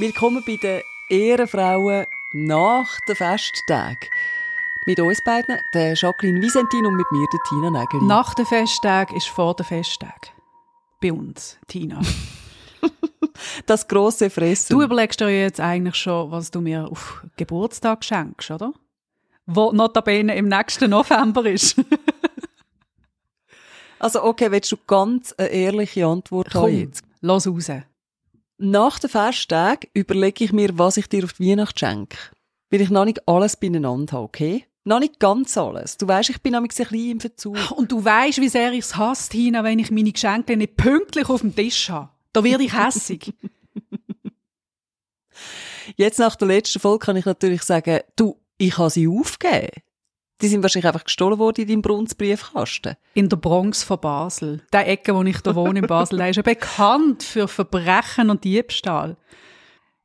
Willkommen 0.00 0.44
bei 0.46 0.54
den 0.54 0.82
Ehrenfrauen 1.08 2.06
nach 2.32 3.00
den 3.08 3.16
Festtagen. 3.16 4.08
Mit 4.86 5.00
uns 5.00 5.20
beiden, 5.24 5.58
der 5.74 5.94
Jacqueline 5.94 6.40
Visentin 6.40 6.86
und 6.86 6.94
mit 6.94 7.10
mir, 7.10 7.26
der 7.32 7.40
Tina 7.48 7.68
Nägeli. 7.68 8.04
Nach 8.04 8.32
den 8.34 8.46
Festtagen 8.46 9.16
ist 9.16 9.26
vor 9.26 9.56
den 9.56 9.66
Festtagen. 9.66 10.30
Bei 11.02 11.12
uns, 11.12 11.58
Tina. 11.66 12.00
das 13.66 13.88
grosse 13.88 14.30
Fressen. 14.30 14.72
Du 14.72 14.82
überlegst 14.82 15.18
dir 15.18 15.30
jetzt 15.30 15.58
eigentlich 15.58 15.96
schon, 15.96 16.30
was 16.30 16.52
du 16.52 16.60
mir 16.60 16.86
auf 16.86 17.24
Geburtstag 17.36 18.04
schenkst, 18.04 18.52
oder? 18.52 18.72
Wo 19.46 19.72
notabene 19.72 20.36
im 20.36 20.46
nächsten 20.46 20.90
November 20.90 21.44
ist. 21.44 21.76
also 23.98 24.22
okay, 24.22 24.48
willst 24.52 24.70
du 24.70 24.76
ganz 24.86 25.32
eine 25.32 25.48
ehrliche 25.48 26.06
Antwort 26.06 26.50
Komm, 26.52 26.62
haben 26.62 26.78
jetzt? 26.78 27.02
Lass 27.20 27.48
raus. 27.48 27.68
Nach 28.58 28.98
den 28.98 29.08
Festtagen 29.08 29.88
überlege 29.94 30.44
ich 30.44 30.52
mir, 30.52 30.76
was 30.76 30.96
ich 30.96 31.08
dir 31.08 31.24
auf 31.24 31.34
die 31.34 31.50
Weihnacht 31.50 31.78
schenke. 31.78 32.18
Weil 32.70 32.80
ich 32.80 32.90
noch 32.90 33.04
nicht 33.04 33.26
alles 33.28 33.56
beieinander 33.56 34.14
habe, 34.14 34.24
okay? 34.24 34.64
Noch 34.82 34.98
nicht 34.98 35.20
ganz 35.20 35.56
alles. 35.56 35.96
Du 35.96 36.08
weißt, 36.08 36.30
ich 36.30 36.42
bin 36.42 36.56
ein 36.56 36.64
bisschen 36.64 37.10
im 37.10 37.20
Verzug. 37.20 37.56
Und 37.72 37.92
du 37.92 38.04
weißt, 38.04 38.40
wie 38.40 38.48
sehr 38.48 38.72
ich 38.72 38.80
es 38.80 38.96
hasse, 38.96 39.30
Tina, 39.30 39.62
wenn 39.62 39.78
ich 39.78 39.90
meine 39.90 40.10
Geschenke 40.10 40.56
nicht 40.56 40.76
pünktlich 40.76 41.28
auf 41.28 41.42
dem 41.42 41.54
Tisch 41.54 41.88
habe. 41.88 42.08
Da 42.32 42.42
werde 42.42 42.64
ich 42.64 42.76
hässig. 42.76 43.32
Jetzt 45.96 46.18
nach 46.18 46.36
der 46.36 46.48
letzten 46.48 46.80
Folge 46.80 47.06
kann 47.06 47.16
ich 47.16 47.26
natürlich 47.26 47.62
sagen, 47.62 48.00
du, 48.16 48.40
ich 48.56 48.76
habe 48.76 48.90
sie 48.90 49.06
aufgegeben. 49.06 49.70
Die 50.40 50.48
sind 50.48 50.62
wahrscheinlich 50.62 50.86
einfach 50.86 51.04
gestohlen 51.04 51.38
worden 51.38 51.62
in 51.62 51.68
deinem 51.68 51.82
Brunsbriefkasten. 51.82 52.96
In 53.14 53.28
der 53.28 53.36
Bronx 53.36 53.82
von 53.82 54.00
Basel. 54.00 54.62
Der 54.72 54.88
Ecke, 54.88 55.14
wo 55.14 55.22
ich 55.22 55.40
da 55.40 55.54
wohne 55.54 55.80
in 55.80 55.86
Basel, 55.86 56.18
der 56.18 56.30
ist 56.30 56.36
ja 56.36 56.42
bekannt 56.42 57.24
für 57.24 57.48
Verbrechen 57.48 58.30
und 58.30 58.44
Diebstahl. 58.44 59.16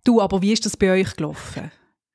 Du, 0.04 0.20
aber 0.22 0.42
wie 0.42 0.52
ist 0.52 0.66
das 0.66 0.76
bei 0.76 0.92
euch 0.92 1.16
gelaufen? 1.16 1.72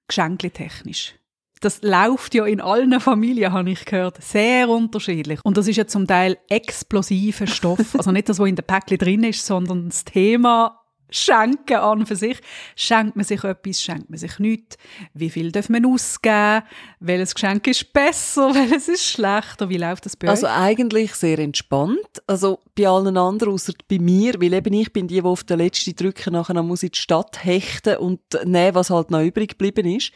Geschenkletechnisch. 0.08 1.14
Das 1.60 1.83
läuft 1.83 2.34
ja 2.34 2.47
in 2.47 2.60
allen 2.60 3.00
Familien, 3.00 3.52
habe 3.52 3.70
ich 3.70 3.84
gehört, 3.84 4.22
sehr 4.22 4.69
unterschiedlich. 4.69 5.41
Und 5.44 5.56
das 5.56 5.66
ist 5.66 5.77
ja 5.77 5.86
zum 5.86 6.06
Teil 6.06 6.38
explosiver 6.48 7.47
Stoff. 7.47 7.97
Also 7.97 8.12
nicht 8.12 8.28
das, 8.28 8.38
was 8.38 8.48
in 8.48 8.56
der 8.56 8.62
Päckchen 8.62 8.98
drin 8.98 9.25
ist, 9.25 9.44
sondern 9.44 9.88
das 9.88 10.05
Thema 10.05 10.80
Schenken 11.10 11.76
an 11.76 12.06
für 12.06 12.16
sich. 12.16 12.38
Schenkt 12.76 13.16
man 13.16 13.24
sich 13.24 13.42
etwas, 13.44 13.82
schenkt 13.82 14.10
man 14.10 14.18
sich 14.18 14.38
nichts? 14.38 14.76
Wie 15.14 15.30
viel 15.30 15.52
darf 15.52 15.68
man 15.68 15.86
ausgeben? 15.86 16.62
Welches 17.00 17.34
Geschenk 17.34 17.66
ist 17.66 17.92
besser? 17.92 18.54
Welches 18.54 18.88
ist 18.88 19.04
schlechter? 19.04 19.68
Wie 19.68 19.78
läuft 19.78 20.06
das 20.06 20.16
bei 20.16 20.26
euch? 20.26 20.30
Also 20.30 20.46
eigentlich 20.46 21.14
sehr 21.14 21.38
entspannt. 21.38 22.22
Also 22.26 22.60
bei 22.76 22.88
allen 22.88 23.16
anderen, 23.16 23.54
außer 23.54 23.72
bei 23.88 23.98
mir, 23.98 24.34
weil 24.40 24.52
eben 24.52 24.72
ich 24.74 24.92
bin 24.92 25.08
die, 25.08 25.20
die 25.20 25.22
auf 25.22 25.44
den 25.44 25.58
letzten 25.58 25.96
Drücken 25.96 26.32
nachher 26.32 26.62
muss 26.62 26.82
in 26.82 26.90
die 26.90 26.98
Stadt 26.98 27.44
hechten 27.44 27.96
und 27.96 28.20
nehmen, 28.44 28.74
was 28.74 28.90
halt 28.90 29.10
noch 29.10 29.22
übrig 29.22 29.50
geblieben 29.58 29.96
ist. 29.96 30.12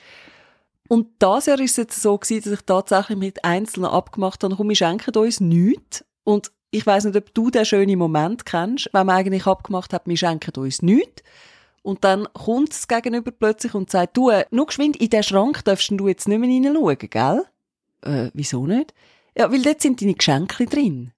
Und 0.89 1.09
das 1.21 1.47
Jahr 1.47 1.59
ist 1.59 1.73
es 1.73 1.77
jetzt 1.79 2.03
so 2.03 2.19
dass 2.19 2.31
ich 2.31 2.61
tatsächlich 2.67 3.17
mit 3.17 3.45
Einzelnen 3.45 3.91
abgemacht 3.91 4.45
habe, 4.45 4.57
komm, 4.57 4.69
wir 4.69 4.77
schenken 4.77 5.17
uns 5.17 5.41
nichts. 5.41 6.05
Und 6.25 6.53
ich 6.73 6.87
weiß 6.87 7.05
nicht, 7.05 7.17
ob 7.17 7.33
du 7.35 7.51
den 7.51 7.65
schönen 7.65 7.99
Moment 7.99 8.47
kennst, 8.47 8.89
wenn 8.93 9.07
man 9.07 9.17
eigentlich 9.17 9.47
abgemacht 9.47 9.93
hat, 9.93 10.07
wir 10.07 10.17
schenken 10.17 10.59
uns 10.61 10.83
nichts. 10.83 11.23
Und 11.83 12.03
dann 12.05 12.27
kommt 12.33 12.71
das 12.71 12.89
Gegenüber 12.89 13.31
plötzlich 13.31 13.75
und 13.75 13.91
sagt, 13.91 14.17
du, 14.17 14.31
äh, 14.31 14.47
nur 14.51 14.67
geschwind, 14.67 14.97
in 14.97 15.11
den 15.11 15.23
Schrank 15.23 15.65
darfst 15.65 15.91
du 15.91 16.09
jetzt 16.09 16.29
nicht 16.29 16.39
mehr 16.39 16.49
hineinschauen, 16.49 16.97
gell? 16.99 17.45
Äh, 18.03 18.31
wieso 18.33 18.67
nicht? 18.67 18.95
Ja, 19.37 19.53
weil 19.53 19.63
dort 19.63 19.83
sind 19.83 20.01
deine 20.01 20.15
Geschenke 20.15 20.67
drin. 20.67 21.13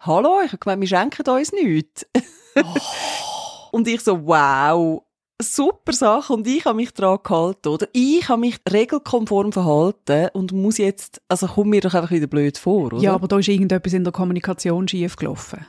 Hallo, 0.00 0.40
ich 0.44 0.52
habe 0.52 0.58
gemeint, 0.58 0.80
wir 0.80 0.88
schenken 0.88 1.28
uns 1.28 1.52
nichts. 1.52 2.06
Oh. 2.54 3.78
und 3.78 3.88
ich 3.88 4.02
so, 4.02 4.26
wow, 4.26 5.02
super 5.42 5.92
Sache 5.92 6.32
und 6.32 6.46
ich 6.46 6.64
habe 6.64 6.76
mich 6.76 6.92
daran 6.92 7.18
gehalten, 7.22 7.68
oder? 7.68 7.88
Ich 7.92 8.28
habe 8.28 8.40
mich 8.40 8.58
regelkonform 8.70 9.52
verhalten 9.52 10.28
und 10.32 10.52
muss 10.52 10.78
jetzt, 10.78 11.20
also 11.28 11.46
komm 11.46 11.70
mir 11.70 11.80
doch 11.80 11.94
einfach 11.94 12.10
wieder 12.10 12.26
blöd 12.26 12.58
vor, 12.58 12.92
oder? 12.92 12.98
Ja, 12.98 13.14
aber 13.14 13.28
da 13.28 13.38
ist 13.38 13.48
irgendetwas 13.48 13.92
in 13.92 14.04
der 14.04 14.12
Kommunikation 14.12 14.88
schief 14.88 15.16
gelaufen. 15.16 15.66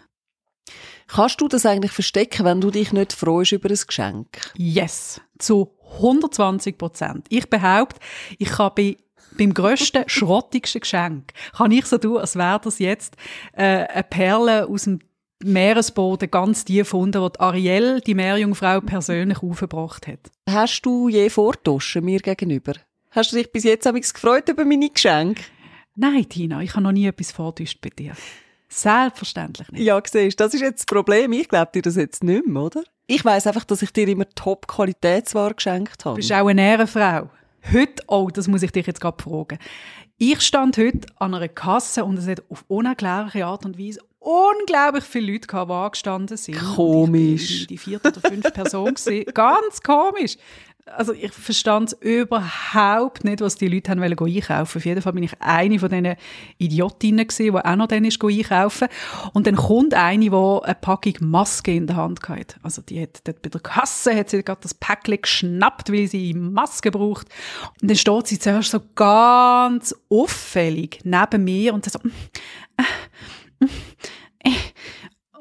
Kannst 1.08 1.42
du 1.42 1.48
das 1.48 1.66
eigentlich 1.66 1.92
verstecken, 1.92 2.46
wenn 2.46 2.62
du 2.62 2.72
dich 2.72 2.94
nicht 2.94 3.14
freust 3.14 3.52
über 3.52 3.70
ein 3.70 3.80
Geschenk? 3.86 4.52
Yes, 4.56 5.22
zu 5.38 5.76
120 5.98 6.78
Prozent. 6.78 7.26
Ich 7.30 7.50
behaupte, 7.50 8.00
ich 8.38 8.50
kann 8.50 8.72
bei 8.76 8.98
beim 9.38 9.54
grössten, 9.54 10.04
schrottigsten 10.08 10.82
Geschenk 10.82 11.34
kann 11.58 11.72
ich 11.72 11.86
so 11.86 11.98
tun, 11.98 12.18
als 12.18 12.36
wäre 12.36 12.60
das 12.64 12.80
jetzt 12.80 13.16
äh, 13.54 13.86
eine 13.86 14.04
Perle 14.04 14.68
aus 14.68 14.84
dem 14.84 15.00
Meeresboden 15.44 16.32
ganz 16.32 16.66
die 16.66 16.78
gefunden, 16.78 17.30
die 17.32 17.40
Ariel, 17.40 18.02
die 18.02 18.16
Meerjungfrau, 18.16 18.82
persönlich 18.82 19.42
aufgebracht 19.42 20.08
hat. 20.08 20.32
Hast 20.50 20.82
du 20.82 21.10
je 21.10 21.30
vortoschen 21.30 22.06
mir 22.06 22.20
gegenüber? 22.20 22.74
Hast 23.12 23.32
du 23.32 23.38
dich 23.38 23.52
bis 23.52 23.64
jetzt 23.64 23.92
gefreut 23.92 24.50
über 24.50 24.66
meine 24.66 24.90
Geschenke? 24.90 25.44
Nein, 25.96 26.28
Tina, 26.28 26.62
ich 26.62 26.72
habe 26.72 26.84
noch 26.84 26.92
nie 26.92 27.06
etwas 27.06 27.32
vortäuscht 27.32 27.80
bei 27.82 27.90
dir. 27.90 28.14
Selbstverständlich 28.68 29.72
nicht. 29.72 29.84
Ja, 29.84 30.02
siehst 30.04 30.40
das 30.40 30.54
ist 30.54 30.62
jetzt 30.62 30.80
das 30.80 30.86
Problem. 30.88 31.32
Ich 31.34 31.48
glaube 31.48 31.72
dir 31.74 31.84
das 31.84 31.96
jetzt 31.96 32.24
nicht 32.24 32.48
mehr, 32.48 32.64
oder? 32.64 32.84
Ich 33.06 33.24
weiß 33.24 33.46
einfach, 33.48 33.66
dass 33.66 33.84
ich 33.84 33.94
dir 33.94 34.08
immer 34.08 34.28
Top-Qualitätsware 34.28 35.54
geschenkt 35.54 36.06
habe. 36.06 36.16
Du 36.16 36.18
bist 36.18 36.32
auch 36.32 36.48
eine 36.48 36.62
Ehrenfrau. 36.62 37.30
Heute, 37.72 38.04
oh, 38.08 38.30
das 38.34 38.48
muss 38.48 38.64
ich 38.64 38.72
dich 38.72 38.88
jetzt 38.88 39.00
gerade 39.00 39.22
fragen. 39.22 39.60
Ich 40.18 40.42
stand 40.42 40.78
heute 40.78 41.08
an 41.18 41.36
einer 41.36 41.50
Kasse 41.50 42.04
und 42.04 42.18
es 42.18 42.28
hat 42.28 42.44
auf 42.50 42.66
unerklärliche 42.68 43.46
Art 43.46 43.66
und 43.66 43.78
Weise 43.78 44.00
unglaublich 44.24 45.04
viele 45.04 45.34
Leute 45.34 45.48
gehabt, 45.48 45.70
die 45.70 45.74
angestanden 45.74 46.38
sind. 46.38 46.60
Komisch. 46.76 47.68
Die 47.68 47.78
vierte 47.78 48.10
oder 48.10 48.22
fünfte 48.22 48.52
Person 48.52 48.94
gewesen. 48.94 49.26
Ganz 49.34 49.82
komisch. 49.82 50.38
Also 50.86 51.14
ich 51.14 51.32
verstand 51.32 51.96
überhaupt 52.02 53.24
nicht, 53.24 53.40
was 53.40 53.56
die 53.56 53.70
Leute 53.70 53.92
haben 53.92 54.02
wollen 54.02 54.20
einkaufen. 54.20 54.78
Auf 54.78 54.86
jeden 54.86 55.02
Fall 55.02 55.14
bin 55.14 55.24
ich 55.24 55.32
eine 55.40 55.80
von 55.80 55.90
diesen 55.90 56.16
Idiotinnen 56.58 57.26
gewesen, 57.26 57.56
die 57.56 57.66
auch 57.66 57.76
noch 57.78 57.88
dann 57.88 58.04
ist 58.04 58.22
einkaufen. 58.22 58.90
Und 59.34 59.48
dann 59.48 59.56
kommt 59.56 59.94
eine, 59.94 60.30
die 60.30 60.30
eine 60.30 60.76
Packung 60.82 61.14
Maske 61.22 61.74
in 61.74 61.88
der 61.88 61.96
Hand 61.96 62.28
hatte. 62.28 62.58
Also 62.64 62.82
die 62.82 63.02
hat 63.02 63.22
dort 63.24 63.42
bei 63.42 63.50
der 63.50 63.62
Kasse 63.62 64.14
hat 64.14 64.30
sie 64.30 64.44
gerade 64.44 64.60
das 64.62 64.74
Päckchen 64.74 65.22
geschnappt, 65.22 65.90
weil 65.90 66.08
sie 66.08 66.34
Maske 66.34 66.92
braucht. 66.92 67.28
Und 67.82 67.90
dann 67.90 67.98
steht 67.98 68.28
sie 68.28 68.40
zuerst 68.40 68.72
so 68.72 68.82
ganz 68.96 69.96
auffällig 70.10 71.00
neben 71.06 71.46
mir 71.46 71.74
und 71.74 71.90
so, 71.90 71.98
äh, 72.78 72.84
und 74.44 74.54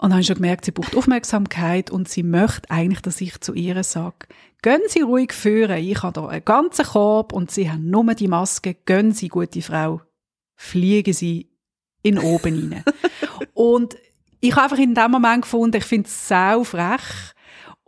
dann 0.01 0.13
habe 0.13 0.21
ich 0.21 0.27
schon 0.27 0.37
gemerkt, 0.37 0.65
sie 0.65 0.73
braucht 0.73 0.97
Aufmerksamkeit 0.97 1.91
und 1.91 2.09
sie 2.09 2.23
möchte 2.23 2.71
eigentlich, 2.71 3.01
dass 3.01 3.21
ich 3.21 3.41
zu 3.41 3.55
ihr 3.55 3.83
sage, 3.85 4.27
gehen 4.63 4.81
Sie 4.87 5.01
ruhig 5.01 5.33
führen, 5.33 5.77
ich 5.79 6.03
habe 6.03 6.21
hier 6.21 6.31
einen 6.31 6.45
ganzen 6.45 6.87
Korb 6.87 7.33
und 7.33 7.51
Sie 7.51 7.71
haben 7.71 7.91
nur 7.91 8.15
die 8.15 8.29
Maske, 8.29 8.75
gehen 8.87 9.13
Sie, 9.13 9.29
gute 9.29 9.61
Frau, 9.61 10.01
fliegen 10.55 11.13
Sie 11.13 11.51
in 12.03 12.19
oben 12.19 12.73
rein. 12.73 12.85
und 13.55 13.97
ich 14.41 14.53
habe 14.53 14.63
einfach 14.63 14.79
in 14.79 14.95
dem 14.95 15.11
Moment 15.11 15.43
gefunden, 15.43 15.77
ich 15.77 15.85
finde 15.85 16.09
es 16.09 16.29
sau 16.29 16.65
frech 16.65 17.35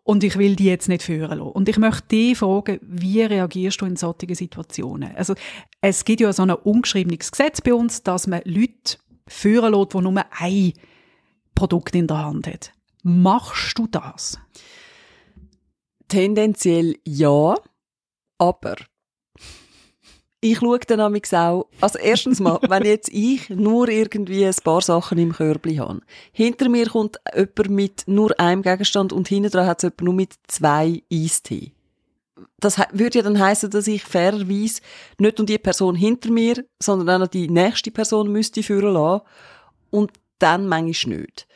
und 0.02 0.22
ich 0.22 0.36
will 0.36 0.54
die 0.54 0.66
jetzt 0.66 0.88
nicht 0.88 1.02
führen 1.02 1.38
lassen. 1.38 1.52
Und 1.52 1.68
ich 1.68 1.78
möchte 1.78 2.08
dich 2.08 2.38
fragen, 2.38 2.78
wie 2.82 3.22
reagierst 3.22 3.80
du 3.80 3.86
in 3.86 3.96
solchen 3.96 4.34
Situationen? 4.34 5.16
Also 5.16 5.34
es 5.80 6.04
gibt 6.04 6.20
ja 6.20 6.32
so 6.32 6.42
ein 6.42 6.50
ungeschriebenes 6.50 7.30
Gesetz 7.30 7.60
bei 7.60 7.72
uns, 7.72 8.02
dass 8.02 8.26
man 8.26 8.42
Leute 8.44 8.98
führen 9.28 9.74
lässt, 9.74 9.94
die 9.94 10.00
nur 10.00 10.24
ein 10.38 10.72
Produkt 11.54 11.94
in 11.94 12.06
der 12.06 12.24
Hand 12.24 12.46
hat. 12.46 12.72
Machst 13.02 13.78
du 13.78 13.86
das? 13.86 14.38
Tendenziell 16.08 16.96
ja, 17.04 17.54
aber 18.38 18.76
ich 20.40 20.58
schaue 20.58 20.78
dann 20.80 21.00
auch, 21.00 21.66
also 21.80 21.98
erstens 21.98 22.40
mal, 22.40 22.58
wenn 22.68 22.84
jetzt 22.84 23.08
ich 23.08 23.48
nur 23.48 23.88
irgendwie 23.88 24.44
ein 24.44 24.54
paar 24.62 24.82
Sachen 24.82 25.18
im 25.18 25.32
Körbli 25.32 25.76
habe, 25.76 26.00
hinter 26.32 26.68
mir 26.68 26.86
kommt 26.86 27.18
jemand 27.34 27.70
mit 27.70 28.04
nur 28.06 28.38
einem 28.38 28.62
Gegenstand 28.62 29.12
und 29.12 29.28
hinten 29.28 29.50
dran 29.50 29.66
hat 29.66 29.78
es 29.78 29.84
jemand 29.84 30.02
nur 30.02 30.14
mit 30.14 30.34
zwei 30.46 31.02
Eistee. 31.10 31.73
Das 32.58 32.78
würde 32.92 33.18
ja 33.18 33.24
dann 33.24 33.38
heißen, 33.38 33.70
dass 33.70 33.86
ich 33.86 34.02
fairerweise 34.02 34.80
nicht 35.18 35.40
um 35.40 35.46
die 35.46 35.58
Person 35.58 35.94
hinter 35.94 36.30
mir, 36.30 36.64
sondern 36.82 37.22
auch 37.22 37.28
die 37.28 37.48
nächste 37.48 37.90
Person 37.90 38.30
müsste 38.30 38.62
führen 38.62 38.94
lassen 38.94 39.22
und 39.90 40.12
dann 40.38 40.66
manchmal 40.66 41.18
nicht. 41.18 41.46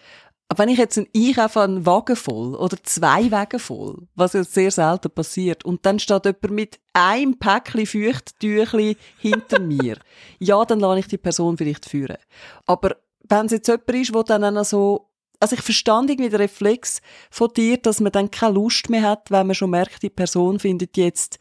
Aber 0.48 0.60
wenn 0.62 0.70
ich 0.70 0.78
jetzt 0.78 0.96
einen 0.96 1.08
Einkaufe 1.14 1.60
einen 1.60 1.84
Wagen 1.84 2.16
voll 2.16 2.54
oder 2.54 2.78
zwei 2.82 3.30
Wagen 3.30 3.58
voll, 3.60 4.08
was 4.14 4.32
ja 4.32 4.42
sehr 4.44 4.70
selten 4.70 5.10
passiert, 5.10 5.64
und 5.64 5.84
dann 5.84 5.98
steht 5.98 6.24
jemand 6.24 6.50
mit 6.50 6.80
einem 6.94 7.38
Päckchen 7.38 7.84
Feuchttüchli 7.84 8.96
hinter 9.18 9.58
mir, 9.60 9.98
ja, 10.38 10.64
dann 10.64 10.80
lasse 10.80 11.00
ich 11.00 11.08
die 11.08 11.18
Person 11.18 11.58
vielleicht 11.58 11.84
führen. 11.84 12.16
Aber 12.64 12.96
wenn 13.28 13.46
es 13.46 13.52
jetzt 13.52 13.68
jemand 13.68 13.90
ist, 13.90 14.14
der 14.14 14.38
dann 14.38 14.56
auch 14.56 14.64
so, 14.64 15.07
also 15.40 15.54
ich 15.54 15.62
verstand 15.62 16.10
irgendwie 16.10 16.30
den 16.30 16.40
Reflex 16.40 17.00
von 17.30 17.48
dir, 17.54 17.76
dass 17.76 18.00
man 18.00 18.12
dann 18.12 18.30
keine 18.30 18.54
Lust 18.54 18.90
mehr 18.90 19.02
hat, 19.02 19.30
wenn 19.30 19.46
man 19.46 19.54
schon 19.54 19.70
merkt, 19.70 20.02
die 20.02 20.10
Person 20.10 20.58
findet 20.58 20.96
jetzt, 20.96 21.38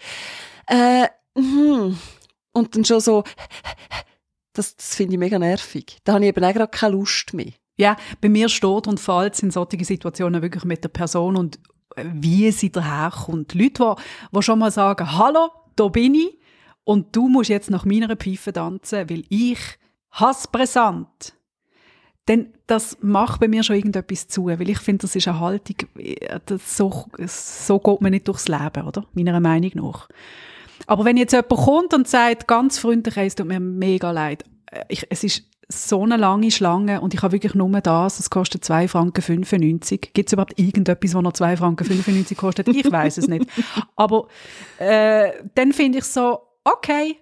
äh, 0.67 1.07
hm, 1.37 1.97
und 2.53 2.75
dann 2.75 2.85
schon 2.85 2.99
so, 2.99 3.23
das, 4.53 4.75
das 4.75 4.95
finde 4.95 5.13
ich 5.13 5.19
mega 5.19 5.39
nervig. 5.39 5.97
Da 6.03 6.13
habe 6.13 6.25
ich 6.25 6.29
eben 6.29 6.43
auch 6.43 6.53
gerade 6.53 6.71
keine 6.71 6.93
Lust 6.93 7.33
mehr. 7.33 7.51
Ja, 7.77 7.95
bei 8.21 8.29
mir 8.29 8.49
steht 8.49 8.87
und 8.87 8.99
fällt 8.99 9.41
in 9.43 9.51
solchen 9.51 9.83
Situationen 9.83 10.41
wirklich 10.41 10.63
mit 10.63 10.83
der 10.83 10.89
Person 10.89 11.37
und 11.37 11.59
wie 11.95 12.51
sie 12.51 12.71
daherkommt. 12.71 13.53
Leute, 13.53 13.95
die, 13.95 14.35
die 14.35 14.41
schon 14.41 14.59
mal 14.59 14.71
sagen, 14.71 15.11
hallo, 15.11 15.51
da 15.75 15.87
bin 15.87 16.15
ich 16.15 16.39
und 16.83 17.15
du 17.15 17.27
musst 17.27 17.49
jetzt 17.49 17.69
nach 17.69 17.85
meiner 17.85 18.15
Pfeife 18.15 18.51
tanzen, 18.51 19.09
weil 19.09 19.23
ich 19.29 19.59
hasse 20.11 20.47
brisant. 20.51 21.36
Denn 22.27 22.47
das 22.67 22.97
macht 23.01 23.39
bei 23.39 23.47
mir 23.47 23.63
schon 23.63 23.77
irgendetwas 23.77 24.27
zu, 24.27 24.47
weil 24.47 24.69
ich 24.69 24.79
finde, 24.79 25.03
das 25.03 25.15
ist 25.15 25.27
eine 25.27 25.39
Haltung, 25.39 25.75
das 26.45 26.77
so, 26.77 27.05
so 27.25 27.79
geht 27.79 28.01
man 28.01 28.11
nicht 28.11 28.27
durchs 28.27 28.47
Leben, 28.47 28.85
oder? 28.85 29.05
Meiner 29.13 29.39
Meinung 29.39 29.71
nach. 29.75 30.09
Aber 30.85 31.05
wenn 31.05 31.17
jetzt 31.17 31.31
jemand 31.31 31.49
kommt 31.49 31.93
und 31.93 32.07
sagt, 32.07 32.47
ganz 32.47 32.79
freundlich, 32.79 33.17
es 33.17 33.35
tut 33.35 33.47
mir 33.47 33.59
mega 33.59 34.11
leid, 34.11 34.43
äh, 34.71 34.83
ich, 34.89 35.07
es 35.09 35.23
ist 35.23 35.43
so 35.69 36.03
eine 36.03 36.15
lange 36.15 36.49
Schlange 36.49 37.01
und 37.01 37.13
ich 37.13 37.21
habe 37.21 37.33
wirklich 37.33 37.53
nur 37.53 37.69
das, 37.81 38.19
es 38.19 38.29
kostet 38.29 38.63
2 38.63 38.87
Franken 38.87 39.21
95. 39.21 40.13
Gibt 40.13 40.29
es 40.29 40.33
überhaupt 40.33 40.57
irgendetwas, 40.57 41.13
was 41.13 41.21
noch 41.21 41.33
2 41.33 41.57
Franken 41.57 41.83
95 41.83 42.37
kostet? 42.37 42.67
Ich 42.69 42.89
weiß 42.89 43.17
es 43.17 43.27
nicht. 43.27 43.45
Aber 43.97 44.27
äh, 44.77 45.31
dann 45.55 45.73
finde 45.73 45.99
ich 45.99 46.05
so, 46.05 46.39
okay, 46.63 47.17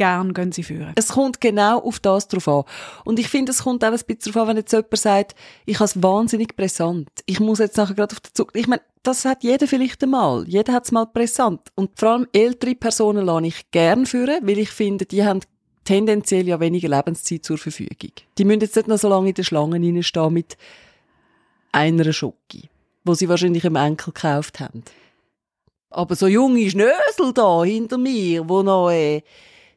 gern 0.00 0.32
gehen 0.32 0.50
sie 0.50 0.62
führen. 0.62 0.92
Es 0.94 1.08
kommt 1.08 1.42
genau 1.42 1.78
auf 1.78 2.00
das 2.00 2.26
drauf 2.26 2.48
an. 2.48 2.64
Und 3.04 3.18
ich 3.18 3.28
finde, 3.28 3.52
es 3.52 3.64
kommt 3.64 3.84
auch 3.84 3.88
ein 3.88 3.92
bisschen 3.92 4.32
drauf 4.32 4.42
an, 4.42 4.48
wenn 4.48 4.56
jetzt 4.56 4.72
jemand 4.72 4.96
sagt, 4.96 5.34
ich 5.66 5.74
habe 5.74 5.84
es 5.84 6.02
wahnsinnig 6.02 6.56
präsent. 6.56 7.10
Ich 7.26 7.38
muss 7.38 7.58
jetzt 7.58 7.76
nachher 7.76 7.94
gerade 7.94 8.14
auf 8.14 8.20
den 8.20 8.32
Zug. 8.32 8.50
Ich 8.54 8.66
meine, 8.66 8.80
das 9.02 9.26
hat 9.26 9.44
jeder 9.44 9.68
vielleicht 9.68 10.02
einmal. 10.02 10.48
Jeder 10.48 10.72
hat 10.72 10.86
es 10.86 10.92
mal 10.92 11.04
präsent. 11.04 11.60
Und 11.74 11.90
vor 12.00 12.12
allem 12.12 12.26
ältere 12.32 12.74
Personen 12.74 13.26
lasse 13.26 13.46
ich 13.46 13.70
gern 13.72 14.06
führen, 14.06 14.46
weil 14.46 14.58
ich 14.58 14.70
finde, 14.70 15.04
die 15.04 15.22
haben 15.22 15.40
tendenziell 15.84 16.48
ja 16.48 16.58
weniger 16.60 16.88
Lebenszeit 16.88 17.44
zur 17.44 17.58
Verfügung. 17.58 18.12
Die 18.38 18.44
müssen 18.46 18.62
jetzt 18.62 18.76
nicht 18.76 18.88
noch 18.88 18.96
so 18.96 19.10
lange 19.10 19.28
in 19.28 19.34
der 19.34 19.42
Schlange 19.42 20.02
stehen 20.02 20.32
mit 20.32 20.56
einer 21.72 22.10
Schoki, 22.14 22.70
wo 23.04 23.12
sie 23.12 23.28
wahrscheinlich 23.28 23.66
im 23.66 23.76
Enkel 23.76 24.14
gekauft 24.14 24.60
haben. 24.60 24.82
Aber 25.90 26.16
so 26.16 26.26
junge 26.26 26.70
Schnösel 26.70 27.34
da 27.34 27.64
hinter 27.64 27.98
mir, 27.98 28.48
wo 28.48 28.62
noch 28.62 28.90
äh, 28.90 29.20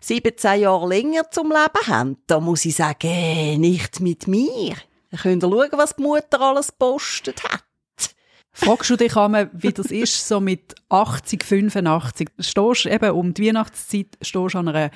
17 0.03 0.61
Jahre 0.61 0.87
länger 0.87 1.31
zum 1.31 1.47
Leben 1.47 1.87
haben, 1.87 2.17
da 2.27 2.39
muss 2.39 2.65
ich 2.65 2.75
sagen, 2.75 3.07
äh, 3.07 3.57
nicht 3.57 4.01
mit 4.01 4.27
mir. 4.27 4.75
Dann 5.11 5.19
könnt 5.21 5.43
ihr 5.43 5.49
schauen, 5.49 5.69
was 5.73 5.95
die 5.95 6.01
Mutter 6.01 6.41
alles 6.41 6.71
postet 6.71 7.43
hat. 7.43 7.63
Fragst 8.55 8.89
du 8.91 8.95
dich 8.97 9.15
einmal, 9.17 9.49
wie 9.53 9.71
das 9.71 9.87
ist, 9.87 10.27
so 10.27 10.39
mit 10.39 10.75
80, 10.89 11.43
85? 11.43 12.29
Stehst 12.37 12.85
eben 12.85 13.11
um 13.11 13.33
die 13.33 13.47
Weihnachtszeit 13.47 14.17
stehst 14.21 14.55
an 14.55 14.67
einer, 14.67 14.91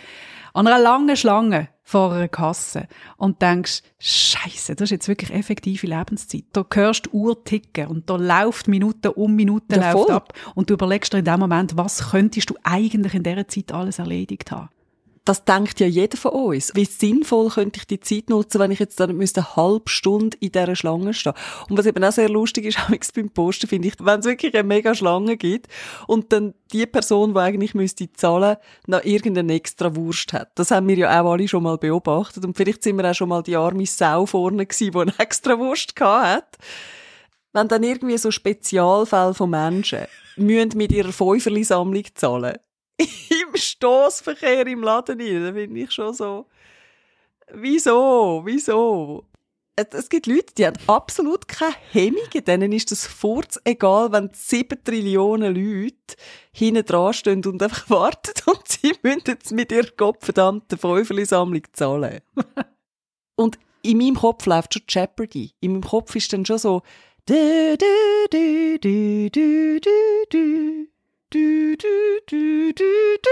an 0.53 0.67
einer 0.67 0.77
langen 0.77 1.17
Schlange 1.17 1.69
vor 1.81 2.13
einer 2.13 2.27
Kasse 2.27 2.87
und 3.15 3.41
denkst, 3.41 3.81
Scheiße, 3.97 4.75
das 4.75 4.87
ist 4.87 4.91
jetzt 4.91 5.07
wirklich 5.07 5.33
effektive 5.33 5.87
Lebenszeit. 5.87 6.43
Da 6.53 6.65
hörst 6.71 7.07
du 7.07 7.11
Uhr 7.11 7.43
ticken 7.45 7.87
und 7.87 8.09
da 8.09 8.17
läuft 8.17 8.67
Minute 8.67 9.13
um 9.13 9.35
Minute 9.35 9.75
Ja, 9.75 9.91
läuft 9.91 10.11
ab 10.11 10.33
und 10.53 10.69
du 10.69 10.75
überlegst 10.75 11.13
dir 11.13 11.19
in 11.19 11.25
dem 11.25 11.39
Moment, 11.39 11.77
was 11.77 12.11
könntest 12.11 12.49
du 12.51 12.55
eigentlich 12.63 13.15
in 13.15 13.23
dieser 13.23 13.47
Zeit 13.47 13.71
alles 13.71 13.97
erledigt 13.97 14.51
haben? 14.51 14.69
Das 15.27 15.43
denkt 15.43 15.81
ja 15.81 15.87
jeder 15.87 16.15
von 16.15 16.31
uns. 16.31 16.71
Wie 16.73 16.85
sinnvoll 16.85 17.49
könnte 17.49 17.81
ich 17.81 17.85
die 17.85 17.99
Zeit 17.99 18.29
nutzen, 18.29 18.61
wenn 18.61 18.71
ich 18.71 18.79
jetzt 18.79 18.97
dann 18.97 19.17
müsste 19.17 19.41
eine 19.41 19.57
halbe 19.57 19.89
Stunde 19.89 20.37
in 20.39 20.53
dieser 20.53 20.73
Schlange 20.77 21.13
stehen? 21.13 21.33
Und 21.67 21.77
was 21.77 21.85
eben 21.85 22.01
auch 22.01 22.13
sehr 22.13 22.29
lustig 22.29 22.63
ist, 22.63 22.79
auch 22.89 22.89
beim 23.13 23.29
Posten, 23.31 23.67
finde 23.67 23.89
ich, 23.89 23.95
wenn 23.99 24.21
es 24.21 24.25
wirklich 24.25 24.53
eine 24.53 24.63
mega 24.63 24.95
Schlange 24.95 25.35
gibt 25.35 25.67
und 26.07 26.31
dann 26.31 26.53
die 26.71 26.85
Person, 26.85 27.33
die 27.33 27.41
eigentlich 27.41 27.75
müsste 27.75 28.09
zahlen, 28.13 28.55
noch 28.85 29.03
irgendeine 29.03 29.55
extra 29.55 29.93
Wurst 29.97 30.31
hat. 30.31 30.51
Das 30.55 30.71
haben 30.71 30.87
wir 30.87 30.95
ja 30.95 31.21
auch 31.21 31.33
alle 31.33 31.49
schon 31.49 31.63
mal 31.63 31.77
beobachtet. 31.77 32.45
Und 32.45 32.55
vielleicht 32.55 32.83
sind 32.83 32.95
wir 32.95 33.11
auch 33.11 33.13
schon 33.13 33.27
mal 33.27 33.43
die 33.43 33.57
arme 33.57 33.85
Sau 33.85 34.25
vorne 34.25 34.65
gewesen, 34.65 34.93
die 34.93 34.97
eine 34.97 35.19
extra 35.19 35.59
Wurst 35.59 35.93
hat. 35.99 36.57
Wenn 37.51 37.67
dann 37.67 37.83
irgendwie 37.83 38.17
so 38.17 38.31
Spezialfälle 38.31 39.33
von 39.33 39.49
Menschen 39.49 40.07
mit 40.37 40.93
ihrer 40.93 41.11
Fünferli-Sammlung 41.11 42.05
zahlen, 42.15 42.59
im 42.97 43.55
Stoßverkehr 43.55 44.65
im 44.67 44.83
Laden 44.83 45.21
rein. 45.21 45.43
Da 45.43 45.51
bin 45.51 45.75
ich 45.75 45.91
schon 45.91 46.13
so, 46.13 46.47
wieso, 47.51 48.41
wieso? 48.45 49.25
Es, 49.75 50.09
gibt 50.09 50.25
Leute, 50.25 50.55
die 50.57 50.65
haben 50.65 50.79
absolut 50.87 51.47
keine 51.47 51.75
Hemmungen. 51.91 52.43
Denen 52.45 52.71
ist 52.71 52.91
das 52.91 53.05
furz 53.05 53.59
egal, 53.63 54.11
wenn 54.11 54.31
sieben 54.33 54.83
Trillionen 54.83 55.53
Leute 55.53 56.15
hinten 56.51 56.83
dran 56.83 57.13
stehen 57.13 57.45
und 57.45 57.61
einfach 57.61 57.87
warten 57.89 58.33
und 58.47 58.67
sie 58.67 58.93
müssen 59.03 59.21
jetzt 59.27 59.51
mit 59.51 59.71
ihrer 59.71 59.91
gottverdammten 59.95 60.79
Fünferli-Sammlung 60.79 61.61
zahlen. 61.73 62.21
und 63.35 63.59
in 63.83 63.99
meinem 63.99 64.15
Kopf 64.15 64.47
läuft 64.47 64.73
schon 64.73 64.83
Jeopardy. 64.89 65.53
In 65.59 65.73
meinem 65.73 65.83
Kopf 65.83 66.15
ist 66.15 66.33
dann 66.33 66.45
schon 66.45 66.57
so, 66.57 66.81
du, 67.27 67.77
du, 67.77 67.85
du, 68.31 68.79
du, 68.79 69.29
du, 69.29 69.79
du, 69.79 70.25
du. 70.31 70.96
Du, 71.29 71.75
du, 71.75 71.87
du, 72.25 72.71
du, 72.71 72.83
du. 73.21 73.29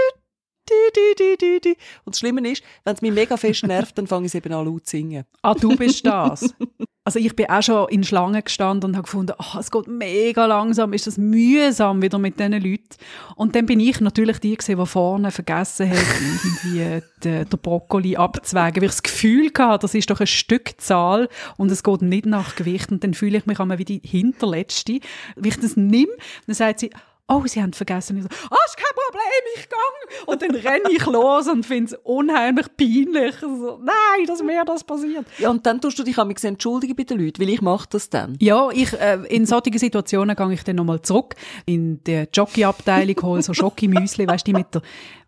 Di, 0.68 1.14
di, 1.16 1.36
di, 1.38 1.60
di, 1.60 1.76
Und 2.04 2.14
das 2.14 2.18
Schlimme 2.18 2.46
ist, 2.46 2.62
wenn 2.84 2.94
es 2.94 3.00
mich 3.00 3.12
mega 3.12 3.38
fest 3.38 3.64
nervt, 3.64 3.96
dann 3.96 4.06
fange 4.06 4.26
ich 4.26 4.34
eben 4.34 4.52
an 4.52 4.66
laut 4.66 4.84
zu 4.84 4.98
singen. 4.98 5.24
Ah, 5.40 5.54
du 5.54 5.74
bist 5.76 6.04
das? 6.04 6.54
Also 7.04 7.20
ich 7.20 7.36
bin 7.36 7.48
auch 7.48 7.62
schon 7.62 7.88
in 7.90 8.02
Schlangen 8.02 8.42
gestanden 8.42 8.90
und 8.90 8.96
habe 8.96 9.04
gefunden, 9.04 9.32
oh, 9.38 9.60
es 9.60 9.70
geht 9.70 9.86
mega 9.86 10.44
langsam, 10.44 10.92
ist 10.92 11.06
das 11.06 11.16
mühsam 11.16 12.02
wieder 12.02 12.18
mit 12.18 12.40
diesen 12.40 12.54
Leuten. 12.54 12.96
Und 13.36 13.54
dann 13.54 13.64
bin 13.64 13.78
ich 13.78 14.00
natürlich 14.00 14.40
die 14.40 14.56
gewesen, 14.56 14.76
die 14.76 14.86
vorne 14.86 15.30
vergessen 15.30 15.88
hat, 15.88 16.04
irgendwie 16.20 17.00
den, 17.22 17.48
den 17.48 17.58
Brokkoli 17.60 18.16
abzuwägen, 18.16 18.82
weil 18.82 18.88
ich 18.88 18.96
das 18.96 19.04
Gefühl 19.04 19.52
hatte, 19.56 19.82
das 19.82 19.94
ist 19.94 20.10
doch 20.10 20.18
ein 20.18 20.26
Stück 20.26 20.80
Zahl 20.80 21.28
und 21.56 21.70
es 21.70 21.84
geht 21.84 22.02
nicht 22.02 22.26
nach 22.26 22.56
Gewicht. 22.56 22.90
Und 22.90 23.04
dann 23.04 23.14
fühle 23.14 23.38
ich 23.38 23.46
mich 23.46 23.60
einmal 23.60 23.78
wie 23.78 23.84
die 23.84 24.00
Hinterletzte. 24.02 24.98
Wenn 25.36 25.48
ich 25.48 25.60
das 25.60 25.76
nehme, 25.76 26.10
dann 26.48 26.56
sagt 26.56 26.80
sie, 26.80 26.90
oh, 27.28 27.42
sie 27.46 27.60
haben 27.62 27.72
vergessen. 27.72 28.16
Ich 28.16 28.22
so, 28.22 28.28
ah, 28.28 28.56
ist 28.66 28.76
kein 28.76 28.94
Problem, 28.94 29.42
ich 29.56 29.68
gang. 29.68 30.26
Und 30.26 30.42
dann 30.42 30.54
renne 30.54 30.90
ich 30.90 31.04
los 31.06 31.48
und 31.48 31.66
finde 31.66 31.94
es 31.94 32.00
unheimlich 32.02 32.66
peinlich. 32.76 33.34
So, 33.40 33.80
nein, 33.82 34.26
dass 34.26 34.42
mir 34.42 34.64
das 34.64 34.84
passiert. 34.84 35.26
Ja, 35.38 35.50
und 35.50 35.66
dann 35.66 35.80
tust 35.80 35.98
du 35.98 36.04
dich 36.04 36.18
amigs 36.18 36.44
entschuldigen 36.44 36.94
bei 36.94 37.04
den 37.04 37.18
Leuten, 37.18 37.40
weil 37.40 37.50
ich 37.50 37.60
mache 37.60 37.88
das 37.90 38.10
dann. 38.10 38.36
Ja, 38.40 38.70
ich, 38.70 38.92
äh, 38.92 39.18
in 39.28 39.46
solchen 39.46 39.78
Situationen 39.78 40.36
gehe 40.36 40.52
ich 40.52 40.64
dann 40.64 40.76
nochmal 40.76 41.02
zurück 41.02 41.34
in 41.64 42.02
die 42.04 42.26
Jockey-Abteilung, 42.32 43.16
hole 43.22 43.42
so 43.42 43.54
Schokimüsli, 43.54 44.26
weißt 44.26 44.46
du, 44.46 44.52
die 44.52 44.58
mit 44.58 44.74
der 44.74 44.82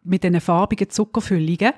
mit 0.09 0.25
diesen 0.25 0.41
farbigen 0.41 0.91
Zuckerfüllungen, 0.91 1.73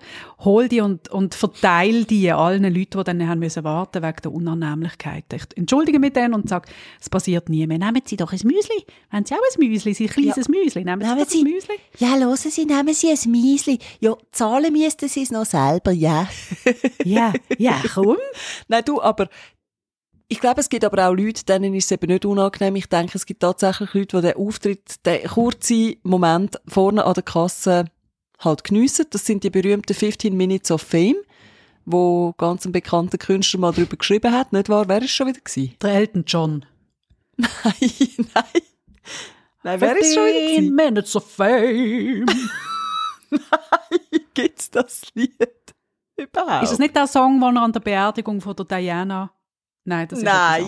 hol 0.44 0.68
die 0.68 0.80
und, 0.80 1.08
und 1.10 1.34
verteile 1.34 2.04
die 2.04 2.30
allen 2.32 2.62
Leuten, 2.64 2.99
die 2.99 3.04
dann 3.04 3.28
haben 3.28 3.40
müssen 3.40 3.64
warten 3.64 4.02
wegen 4.02 4.16
der 4.22 4.32
Unannehmlichkeit. 4.32 5.25
Ich 5.34 5.42
entschuldige 5.56 5.99
mich 5.99 6.12
dann 6.12 6.34
und 6.34 6.49
sage, 6.49 6.68
es 7.00 7.10
passiert 7.10 7.49
nie 7.49 7.66
mehr. 7.66 7.78
Nehmen 7.78 8.02
Sie 8.04 8.16
doch 8.16 8.32
ein 8.32 8.40
Müsli. 8.44 8.84
Haben 9.10 9.25
Sie 9.26 9.34
auch 9.34 9.38
ein 9.38 9.68
Müsli? 9.68 9.94
Sie 9.94 10.04
ein 10.06 10.10
kleines 10.10 10.49
Müsli? 10.49 10.84
Nehmen 10.84 11.00
Sie 11.02 11.06
Nehmen 11.14 11.26
Sie- 11.28 11.38
ein 11.40 11.44
Müsli? 11.44 11.75
Ja, 11.99 12.14
hören 12.16 12.37
Sie, 12.37 12.64
nehmen 12.64 12.94
Sie 12.94 13.10
ein 13.10 13.30
Miesli. 13.30 13.78
Ja, 14.00 14.14
zahlen 14.32 14.72
müssten 14.72 15.08
Sie 15.08 15.22
es 15.22 15.30
noch 15.30 15.44
selber, 15.46 15.92
ja. 15.92 16.28
Ja, 17.04 17.32
ja, 17.58 17.75
komm. 17.94 18.16
Nein, 18.68 18.82
du, 18.84 19.00
aber 19.00 19.28
ich 20.28 20.38
glaube, 20.40 20.60
es 20.60 20.68
gibt 20.68 20.84
aber 20.84 21.08
auch 21.08 21.12
Leute, 21.14 21.44
denen 21.44 21.75
ist 21.75 21.87
es 21.87 21.90
eben 21.92 22.06
nicht 22.06 22.25
unangenehm. 22.25 22.76
Ich 22.76 22.87
denke, 22.88 23.12
es 23.18 23.26
gibt 23.26 23.40
tatsächlich 23.40 23.92
Leute, 23.94 24.20
die 24.20 24.28
den 24.28 24.37
Auftritt, 24.37 25.04
den 25.04 25.25
kurzen 25.26 25.96
Moment 26.04 26.56
vorne 26.68 27.04
an 27.04 27.14
der 27.14 27.25
Kasse 27.25 27.87
halt 28.40 28.64
geniessen. 28.64 29.06
Das 29.11 29.25
sind 29.25 29.44
die 29.44 29.50
berühmten 29.50 29.94
15 29.94 30.37
Minutes 30.37 30.70
of 30.70 30.82
Fame, 30.82 31.16
wo 31.85 32.35
ganz 32.38 32.64
ein 32.64 32.73
bekannter 32.73 33.18
Künstler 33.18 33.61
mal 33.61 33.73
drüber 33.73 33.97
geschrieben 33.97 34.32
hat, 34.32 34.52
nicht 34.52 34.68
wahr? 34.68 34.88
Wer 34.88 35.02
ist 35.02 35.12
schon 35.12 35.28
wieder 35.28 35.40
gewesen? 35.40 35.75
Der 35.80 35.94
Elton 35.94 36.25
John. 36.26 36.66
Nein, 37.37 37.49
nein. 38.35 38.62
Nein, 39.62 39.80
wer 39.80 39.97
ist 39.97 40.14
schon 40.14 40.26
wieder 40.26 40.38
15 40.38 40.56
gewesen? 40.56 40.75
Minutes 40.75 41.16
of 41.16 41.30
Fame. 41.30 42.26
Gibt's 44.35 44.70
das 44.70 45.02
Lied? 45.14 45.75
Überhaupt? 46.16 46.64
Ist 46.64 46.73
das 46.73 46.78
nicht 46.78 46.94
der 46.94 47.06
Song, 47.06 47.40
den 47.40 47.56
er 47.56 47.62
an 47.62 47.73
der 47.73 47.80
Beerdigung 47.80 48.40
von 48.40 48.54
der 48.56 48.66
Diana... 48.66 49.30
Nein, 49.85 50.09
das 50.09 50.18
ist 50.18 50.25
Nein. 50.25 50.64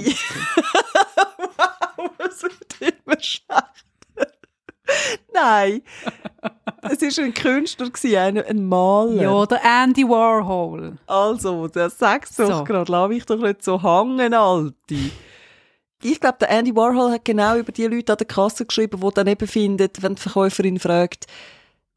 wow, 1.96 2.10
es 2.18 2.42
wird 2.42 2.80
immer 2.80 3.20
schlechter. 3.20 3.71
Nein. 5.34 5.82
Es 6.82 7.00
war 7.18 7.24
ein 7.24 7.34
Künstler, 7.34 7.88
ein, 8.18 8.38
ein 8.44 8.66
Maler. 8.66 9.22
Ja, 9.22 9.46
der 9.46 9.60
Andy 9.64 10.08
Warhol. 10.08 10.96
Also, 11.06 11.68
das 11.68 11.98
sagst 11.98 12.38
du 12.38 12.44
So. 12.46 12.50
doch 12.50 12.64
gerade. 12.64 12.90
Lass 12.90 13.08
mich 13.08 13.24
doch 13.24 13.38
nicht 13.38 13.62
so 13.62 13.82
hängen, 13.82 14.34
Alte. 14.34 14.74
Ich 16.04 16.18
glaube, 16.20 16.38
der 16.40 16.50
Andy 16.50 16.74
Warhol 16.74 17.12
hat 17.12 17.24
genau 17.24 17.56
über 17.56 17.70
die 17.70 17.86
Leute 17.86 18.12
an 18.12 18.18
der 18.18 18.26
Kasse 18.26 18.66
geschrieben, 18.66 19.00
die 19.00 19.14
dann 19.14 19.28
eben 19.28 19.46
findet, 19.46 20.02
wenn 20.02 20.16
die 20.16 20.20
Verkäuferin 20.22 20.80
fragt, 20.80 21.26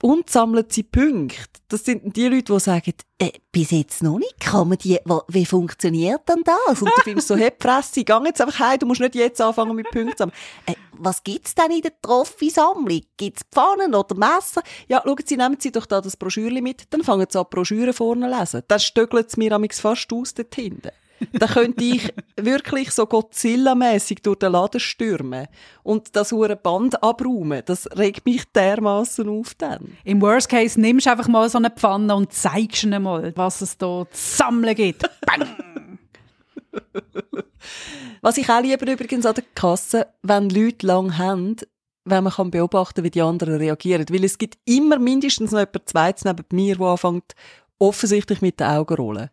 und 0.05 0.29
sammeln 0.29 0.65
sie 0.69 0.83
Punkte. 0.83 1.39
Das 1.67 1.83
sind 1.83 2.15
die 2.15 2.27
Leute, 2.27 2.53
die 2.53 2.59
sagen, 2.59 2.93
äh, 3.17 3.31
bis 3.51 3.71
jetzt 3.71 4.03
noch 4.03 4.19
nicht, 4.19 4.35
man 4.53 4.77
die, 4.77 4.99
wie 5.29 5.45
funktioniert 5.47 6.29
denn 6.29 6.43
das? 6.45 6.79
Und 6.79 6.91
du 6.95 7.01
findest 7.01 7.27
so, 7.27 7.35
hey, 7.35 7.51
Fresse, 7.59 8.03
geh 8.03 8.13
jetzt 8.25 8.39
einfach 8.39 8.59
heim, 8.59 8.77
du 8.77 8.85
musst 8.85 9.01
nicht 9.01 9.15
jetzt 9.15 9.41
anfangen 9.41 9.75
mit 9.75 9.89
Punkten 9.89 10.15
sammeln. 10.15 10.37
Äh, 10.67 10.75
was 10.91 11.23
gibt's 11.23 11.55
denn 11.55 11.71
in 11.71 11.81
der 11.81 11.99
Trophy-Sammlung? 11.99 13.01
Gibt's 13.17 13.41
Pfannen 13.51 13.95
oder 13.95 14.13
Messer? 14.15 14.61
Ja, 14.87 15.01
schauen 15.03 15.23
Sie, 15.25 15.37
nehmen 15.37 15.57
Sie 15.59 15.71
doch 15.71 15.87
da 15.87 16.01
das 16.01 16.15
Broschürli 16.15 16.61
mit, 16.61 16.83
dann 16.91 17.03
fangen 17.03 17.25
Sie 17.27 17.39
an, 17.39 17.45
die 17.49 17.55
Broschüre 17.55 17.91
vorne 17.91 18.29
zu 18.29 18.39
lesen. 18.39 18.61
Dann 18.67 18.79
stöckelt 18.79 19.29
es 19.29 19.37
mir 19.37 19.53
amigs 19.53 19.79
fast 19.79 20.13
aus 20.13 20.35
dort 20.35 20.53
hinten. 20.53 20.91
Da 21.33 21.47
könnte 21.47 21.83
ich 21.83 22.13
wirklich 22.35 22.91
so 22.91 23.03
Godzilla-mäßig 23.03 24.21
durch 24.21 24.39
den 24.39 24.51
Laden 24.51 24.79
stürmen 24.79 25.47
und 25.83 26.15
das 26.15 26.31
hure 26.31 26.55
Band 26.55 27.01
abräumen. 27.01 27.61
Das 27.65 27.87
regt 27.97 28.25
mich 28.25 28.43
dermaßen 28.53 29.27
auf 29.29 29.53
dann. 29.55 29.97
Im 30.03 30.21
Worst 30.21 30.49
Case 30.49 30.79
nimmst 30.79 31.05
du 31.05 31.11
einfach 31.11 31.27
mal 31.27 31.49
so 31.49 31.57
eine 31.57 31.69
Pfanne 31.69 32.15
und 32.15 32.33
zeigst 32.33 32.83
ihnen 32.83 33.03
mal, 33.03 33.31
was 33.35 33.61
es 33.61 33.77
da 33.77 34.05
zu 34.11 34.17
sammeln 34.17 34.75
gibt. 34.75 35.03
Bang! 35.25 35.47
Was 38.21 38.37
ich 38.37 38.49
auch 38.49 38.61
lieber 38.61 38.91
übrigens 38.91 39.25
an 39.25 39.35
der 39.35 39.43
Kasse, 39.53 40.07
wenn 40.23 40.49
Leute 40.49 40.87
lang 40.87 41.17
haben, 41.17 41.57
wenn 42.05 42.23
man 42.23 42.33
kann 42.33 42.51
beobachten 42.51 43.03
wie 43.03 43.11
die 43.11 43.21
anderen 43.21 43.55
reagieren. 43.55 44.05
Weil 44.09 44.23
es 44.23 44.37
gibt 44.37 44.57
immer 44.65 44.99
mindestens 44.99 45.51
noch 45.51 45.59
jemand 45.59 45.89
Zweites 45.89 46.25
neben 46.25 46.45
mir, 46.51 46.75
der 46.75 46.87
anfängt, 46.87 47.33
offensichtlich 47.79 48.41
mit 48.41 48.59
den 48.59 48.67
Augen 48.67 48.95
rollen. 48.95 49.29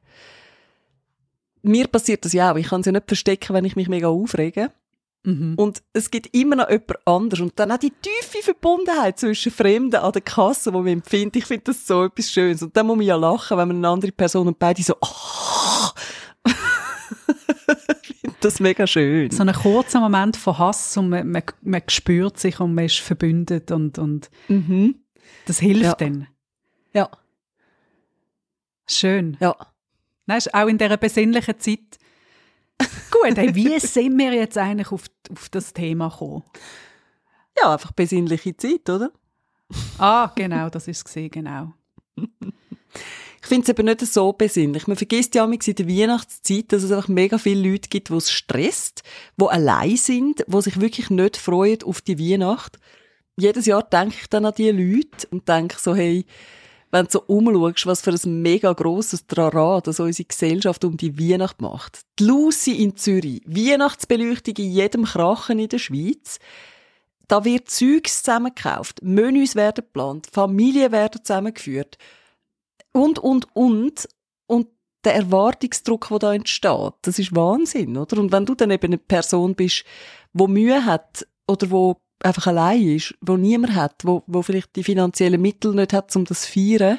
Mir 1.62 1.86
passiert 1.86 2.24
das 2.24 2.32
ja 2.32 2.52
auch. 2.52 2.56
Ich 2.56 2.68
kann 2.68 2.80
es 2.80 2.86
ja 2.86 2.92
nicht 2.92 3.06
verstecken, 3.06 3.54
wenn 3.54 3.64
ich 3.64 3.76
mich 3.76 3.88
mega 3.88 4.08
aufrege. 4.08 4.70
Mhm. 5.24 5.54
Und 5.56 5.82
es 5.92 6.10
gibt 6.10 6.34
immer 6.34 6.56
noch 6.56 6.68
jemand 6.68 7.06
anders. 7.06 7.38
Und 7.40 7.56
dann 7.58 7.70
auch 7.70 7.78
die 7.78 7.92
tiefe 7.92 8.42
Verbundenheit 8.42 9.20
zwischen 9.20 9.52
Fremden 9.52 9.96
an 9.96 10.10
der 10.12 10.22
Kasse, 10.22 10.72
die 10.72 10.76
man 10.78 10.86
empfindet. 10.88 11.36
Ich 11.36 11.44
finde 11.46 11.64
das 11.66 11.86
so 11.86 12.04
etwas 12.04 12.30
Schönes. 12.32 12.62
Und 12.62 12.76
dann 12.76 12.86
muss 12.88 12.96
man 12.96 13.06
ja 13.06 13.14
lachen, 13.16 13.56
wenn 13.56 13.68
man 13.68 13.76
eine 13.76 13.88
andere 13.88 14.10
Person 14.12 14.48
und 14.48 14.58
beide 14.58 14.82
so, 14.82 14.94
oh. 15.00 15.90
ich 18.02 18.16
finde 18.16 18.36
das 18.40 18.58
mega 18.58 18.86
schön. 18.86 19.30
So 19.30 19.44
ein 19.44 19.52
kurzer 19.52 20.00
Moment 20.00 20.36
von 20.36 20.58
Hass 20.58 20.96
und 20.96 21.08
man, 21.10 21.28
man, 21.30 21.42
man 21.62 21.82
spürt 21.88 22.38
sich 22.40 22.58
und 22.58 22.74
man 22.74 22.86
ist 22.86 22.98
verbündet 22.98 23.70
und, 23.70 23.98
und 23.98 24.28
Mhm. 24.48 24.96
das 25.46 25.60
hilft 25.60 25.84
Ja. 25.84 25.94
dann. 25.94 26.26
Ja, 26.94 27.08
Schön. 28.88 29.36
ja. 29.40 29.54
Ist 30.26 30.54
auch 30.54 30.66
in 30.66 30.78
dieser 30.78 30.96
besinnlichen 30.96 31.58
Zeit. 31.58 31.98
Gut, 33.10 33.36
hey, 33.36 33.54
wie 33.54 33.78
sind 33.78 34.18
wir 34.18 34.32
jetzt 34.32 34.56
eigentlich 34.56 34.90
auf, 34.92 35.04
auf 35.30 35.48
das 35.48 35.72
Thema 35.72 36.08
gekommen? 36.08 36.42
Ja, 37.58 37.72
einfach 37.72 37.92
besinnliche 37.92 38.56
Zeit, 38.56 38.88
oder? 38.88 39.12
Ah, 39.98 40.30
genau, 40.34 40.68
das 40.68 40.88
ist 40.88 40.98
es 40.98 41.04
gesehen, 41.04 41.30
genau. 41.30 41.72
Ich 43.42 43.48
finde 43.48 43.64
es 43.64 43.68
eben 43.70 43.86
nicht 43.86 44.00
so 44.00 44.32
besinnlich. 44.32 44.86
Man 44.86 44.96
vergisst 44.96 45.34
ja 45.34 45.44
manchmal 45.44 45.70
in 45.70 45.74
der 45.74 45.88
Weihnachtszeit, 45.88 46.72
dass 46.72 46.84
es 46.84 46.92
einfach 46.92 47.08
mega 47.08 47.38
viele 47.38 47.70
Leute 47.70 47.88
gibt, 47.88 48.10
die 48.10 48.14
es 48.14 48.30
stresst, 48.30 49.02
die 49.36 49.44
allein 49.44 49.96
sind, 49.96 50.44
die 50.46 50.62
sich 50.62 50.80
wirklich 50.80 51.10
nicht 51.10 51.36
freuen 51.36 51.82
auf 51.82 52.00
die 52.00 52.20
Weihnacht. 52.20 52.78
Jedes 53.36 53.66
Jahr 53.66 53.82
denke 53.82 54.14
ich 54.20 54.28
dann 54.28 54.44
an 54.44 54.54
diese 54.56 54.70
Leute 54.70 55.26
und 55.32 55.48
denke 55.48 55.76
so, 55.80 55.92
hey, 55.92 56.24
wenn 56.92 57.06
du 57.06 57.12
so 57.12 57.24
umschaust, 57.26 57.86
was 57.86 58.02
für 58.02 58.10
ein 58.10 58.42
mega 58.42 58.72
grosses 58.74 59.26
Trara 59.26 59.80
das 59.80 59.98
unsere 59.98 60.26
Gesellschaft 60.26 60.84
um 60.84 60.96
die 60.96 61.18
Weihnacht 61.18 61.60
macht. 61.60 62.02
Die 62.18 62.24
Lucy 62.24 62.82
in 62.82 62.96
Zürich, 62.96 63.42
Weihnachtsbeleuchtung 63.46 64.54
in 64.58 64.70
jedem 64.70 65.04
Krachen 65.04 65.58
in 65.58 65.68
der 65.68 65.78
Schweiz. 65.78 66.38
Da 67.28 67.44
wird 67.46 67.70
Zeugs 67.70 68.22
zusammengekauft, 68.22 69.02
Menüs 69.02 69.54
werden 69.54 69.84
geplant, 69.86 70.28
Familien 70.30 70.92
werden 70.92 71.24
zusammengeführt 71.24 71.96
und, 72.92 73.18
und, 73.18 73.48
und. 73.56 74.06
Und 74.46 74.68
der 75.04 75.14
Erwartungsdruck, 75.14 76.08
der 76.10 76.18
da 76.18 76.34
entsteht, 76.34 76.92
das 77.00 77.18
ist 77.18 77.34
Wahnsinn, 77.34 77.96
oder? 77.96 78.20
Und 78.20 78.32
wenn 78.32 78.44
du 78.44 78.54
dann 78.54 78.70
eben 78.70 78.86
eine 78.86 78.98
Person 78.98 79.54
bist, 79.54 79.84
wo 80.34 80.46
Mühe 80.46 80.84
hat 80.84 81.26
oder 81.46 81.70
wo 81.70 82.01
einfach 82.24 82.46
allein 82.46 82.82
ist, 82.82 83.14
wo 83.20 83.36
niemand 83.36 83.74
hat, 83.74 84.02
wo, 84.04 84.22
wo 84.26 84.42
vielleicht 84.42 84.76
die 84.76 84.84
finanziellen 84.84 85.40
Mittel 85.40 85.74
nicht 85.74 85.92
hat, 85.92 86.14
um 86.16 86.24
das 86.24 86.42
zu 86.42 86.52
feiern, 86.52 86.98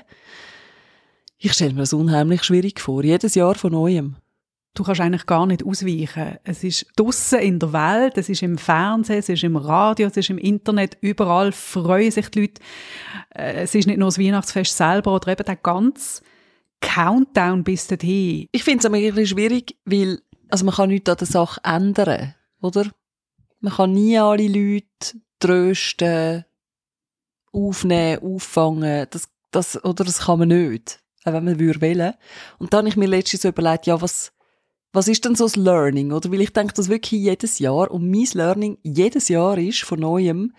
ich 1.37 1.53
stelle 1.53 1.73
mir 1.73 1.81
das 1.81 1.93
unheimlich 1.93 2.43
schwierig 2.43 2.79
vor. 2.79 3.03
Jedes 3.03 3.35
Jahr 3.35 3.55
von 3.55 3.73
neuem. 3.73 4.15
Du 4.75 4.83
kannst 4.83 5.01
eigentlich 5.01 5.25
gar 5.25 5.45
nicht 5.45 5.63
ausweichen. 5.63 6.37
Es 6.43 6.63
ist 6.63 6.87
draussen 6.95 7.39
in 7.39 7.59
der 7.59 7.73
Welt, 7.73 8.17
es 8.17 8.29
ist 8.29 8.41
im 8.41 8.57
Fernsehen, 8.57 9.19
es 9.19 9.29
ist 9.29 9.43
im 9.43 9.55
Radio, 9.55 10.07
es 10.07 10.17
ist 10.17 10.29
im 10.29 10.37
Internet, 10.37 10.97
überall 11.01 11.51
freuen 11.51 12.09
sich 12.09 12.29
die 12.29 12.41
Leute. 12.41 12.61
Äh, 13.35 13.63
Es 13.63 13.75
ist 13.75 13.85
nicht 13.87 13.99
nur 13.99 14.07
das 14.07 14.17
Weihnachtsfest 14.17 14.75
selber 14.75 15.13
oder 15.13 15.31
eben 15.33 15.45
der 15.45 15.57
ganze 15.57 16.23
Countdown 16.81 17.63
bis 17.63 17.87
dorthin. 17.87 18.47
Ich 18.51 18.63
finde 18.63 18.79
es 18.79 18.85
aber 18.85 18.95
ein 18.95 19.03
bisschen 19.13 19.37
schwierig, 19.37 19.77
weil, 19.85 20.21
also 20.49 20.65
man 20.65 20.73
kann 20.73 20.89
nichts 20.89 21.09
an 21.09 21.17
der 21.17 21.27
Sache 21.27 21.61
ändern, 21.63 22.33
oder? 22.61 22.89
Man 23.63 23.72
kann 23.72 23.93
nie 23.93 24.20
alle 24.20 24.50
Leute 24.50 25.22
trösten, 25.39 26.43
aufnehmen, 27.53 28.22
auffangen, 28.22 29.08
das, 29.10 29.29
das, 29.51 29.82
oder 29.86 30.03
das 30.03 30.20
kann 30.20 30.39
man 30.39 30.50
nicht, 30.50 31.01
auch 31.24 31.32
wenn 31.32 31.46
man 31.46 31.60
würde. 31.60 32.15
Und 32.60 32.74
dann 32.74 32.79
habe 32.79 32.89
ich 32.89 32.98
mir 32.98 33.08
letztens 33.08 33.43
so 33.43 33.48
überlegt, 33.48 33.88
ja, 33.88 34.01
was, 34.01 34.34
was 34.91 35.08
ist 35.08 35.24
denn 35.24 35.36
so 35.36 35.46
das 35.46 35.55
Learning, 35.55 36.12
oder? 36.12 36.29
Weil 36.29 36.41
ich 36.41 36.51
denke 36.51 36.74
das 36.74 36.89
wirklich 36.89 37.22
jedes 37.22 37.60
Jahr 37.60 37.89
und 37.89 38.12
mein 38.12 38.27
Learning 38.34 38.79
jedes 38.84 39.29
Jahr 39.29 39.58
ist, 39.58 39.84
von 39.84 40.01
Neuem, 40.01 40.53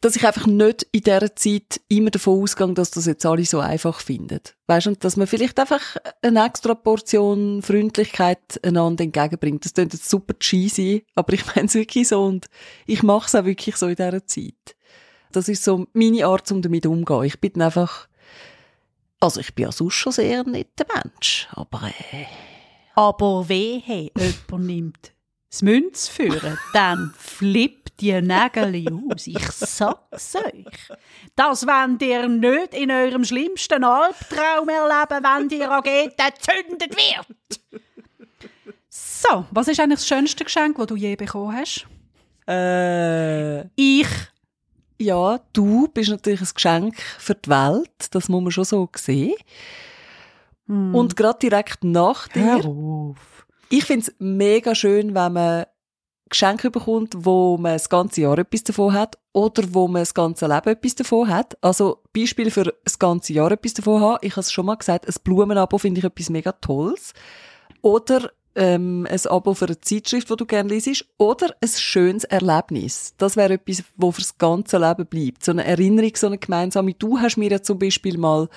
dass 0.00 0.16
ich 0.16 0.26
einfach 0.26 0.46
nicht 0.46 0.86
in 0.92 1.00
dieser 1.00 1.34
Zeit 1.34 1.80
immer 1.88 2.10
davon 2.10 2.42
ausgehe, 2.42 2.72
dass 2.74 2.90
das 2.90 3.06
jetzt 3.06 3.24
alle 3.24 3.44
so 3.44 3.60
einfach 3.60 4.00
finden. 4.00 4.40
Weißt 4.66 4.86
und 4.88 5.02
dass 5.02 5.16
man 5.16 5.26
vielleicht 5.26 5.58
einfach 5.58 5.96
eine 6.22 6.44
extra 6.44 6.74
Portion 6.74 7.62
Freundlichkeit 7.62 8.60
einander 8.62 9.04
entgegenbringt. 9.04 9.64
Das 9.64 9.74
klingt 9.74 9.94
jetzt 9.94 10.08
super 10.08 10.38
cheesy, 10.38 11.06
aber 11.14 11.32
ich 11.32 11.46
meine 11.54 11.66
es 11.66 11.74
wirklich 11.74 12.08
so 12.08 12.22
und 12.24 12.46
ich 12.86 13.02
mache 13.02 13.26
es 13.26 13.34
auch 13.34 13.44
wirklich 13.44 13.76
so 13.76 13.86
in 13.86 13.96
dieser 13.96 14.26
Zeit. 14.26 14.76
Das 15.32 15.48
ist 15.48 15.64
so 15.64 15.86
meine 15.92 16.26
Art, 16.26 16.50
um 16.52 16.62
damit 16.62 16.86
umzugehen. 16.86 17.24
Ich 17.24 17.40
bin 17.40 17.60
einfach, 17.60 18.08
also 19.20 19.40
ich 19.40 19.54
bin 19.54 19.64
ja 19.64 19.72
sonst 19.72 19.94
schon 19.94 20.12
sehr 20.12 20.40
ein 20.40 20.52
netter 20.52 20.86
Mensch, 20.94 21.48
aber 21.52 21.88
äh, 21.88 22.26
Aber 22.94 23.48
wehe, 23.48 23.82
jemand 23.86 24.52
nimmt 24.66 25.12
das 25.50 25.62
Münz 25.62 26.08
führen, 26.08 26.58
dann 26.72 27.14
flippt 27.16 27.85
die 28.00 28.20
Nägel 28.20 28.86
aus. 29.10 29.26
Ich 29.26 29.46
sag's 29.50 30.36
euch. 30.36 30.98
Das 31.34 31.66
wollt 31.66 32.02
ihr 32.02 32.28
nicht 32.28 32.74
in 32.74 32.90
eurem 32.90 33.24
schlimmsten 33.24 33.84
Albtraum 33.84 34.68
erleben, 34.68 35.24
wenn 35.24 35.48
die 35.48 35.62
Rakete 35.62 36.14
gezündet 36.16 36.96
wird. 36.96 37.60
So, 38.88 39.46
was 39.50 39.68
ist 39.68 39.80
eigentlich 39.80 39.98
das 40.00 40.08
schönste 40.08 40.44
Geschenk, 40.44 40.76
das 40.76 40.86
du 40.86 40.96
je 40.96 41.16
bekommen 41.16 41.56
hast? 41.56 41.86
äh, 42.48 43.62
Ich. 43.76 44.08
ja, 44.98 45.38
du 45.52 45.88
bist 45.88 46.10
natürlich 46.10 46.40
ein 46.40 46.48
Geschenk 46.54 46.96
für 47.18 47.34
die 47.34 47.50
Welt, 47.50 48.08
das 48.10 48.28
muss 48.28 48.42
man 48.42 48.52
schon 48.52 48.64
so 48.64 48.88
sehen. 48.96 49.34
Und 50.68 51.14
gerade 51.16 51.38
direkt 51.38 51.84
nach 51.84 52.26
dir 52.28 52.62
Hör 52.62 52.64
auf. 52.66 53.46
Ich 53.68 53.84
finde 53.84 54.06
es 54.06 54.14
mega 54.18 54.74
schön, 54.74 55.14
wenn 55.14 55.32
man 55.32 55.66
Geschenke 56.28 56.70
bekommt, 56.70 57.14
wo 57.18 57.56
man 57.56 57.74
das 57.74 57.88
ganze 57.88 58.22
Jahr 58.22 58.38
etwas 58.38 58.64
davon 58.64 58.92
hat 58.92 59.16
oder 59.32 59.62
wo 59.70 59.86
man 59.86 60.02
das 60.02 60.14
ganze 60.14 60.46
Leben 60.46 60.68
etwas 60.68 60.96
davon 60.96 61.28
hat. 61.28 61.56
Also 61.62 62.02
Beispiel 62.12 62.50
für 62.50 62.74
das 62.84 62.98
ganze 62.98 63.32
Jahr 63.32 63.52
etwas 63.52 63.74
davon 63.74 64.00
haben. 64.00 64.18
Ich 64.22 64.32
habe 64.32 64.40
es 64.40 64.52
schon 64.52 64.66
mal 64.66 64.74
gesagt, 64.74 65.06
ein 65.06 65.14
Blumenabo 65.22 65.78
finde 65.78 66.00
ich 66.00 66.04
etwas 66.04 66.30
mega 66.30 66.52
Tolles. 66.52 67.12
Oder 67.80 68.32
ähm, 68.56 69.06
ein 69.08 69.26
Abo 69.26 69.54
für 69.54 69.66
eine 69.66 69.80
Zeitschrift, 69.80 70.28
wo 70.28 70.34
du 70.34 70.46
gerne 70.46 70.70
liest. 70.70 71.04
Oder 71.18 71.54
ein 71.60 71.68
schönes 71.68 72.24
Erlebnis. 72.24 73.14
Das 73.18 73.36
wäre 73.36 73.54
etwas, 73.54 73.84
wo 73.96 74.10
fürs 74.10 74.36
ganze 74.36 74.78
Leben 74.78 75.06
bleibt. 75.06 75.44
So 75.44 75.52
eine 75.52 75.64
Erinnerung, 75.64 76.12
so 76.16 76.26
eine 76.26 76.38
gemeinsame. 76.38 76.94
Du 76.94 77.20
hast 77.20 77.36
mir 77.36 77.50
ja 77.50 77.62
zum 77.62 77.78
Beispiel 77.78 78.18
mal 78.18 78.48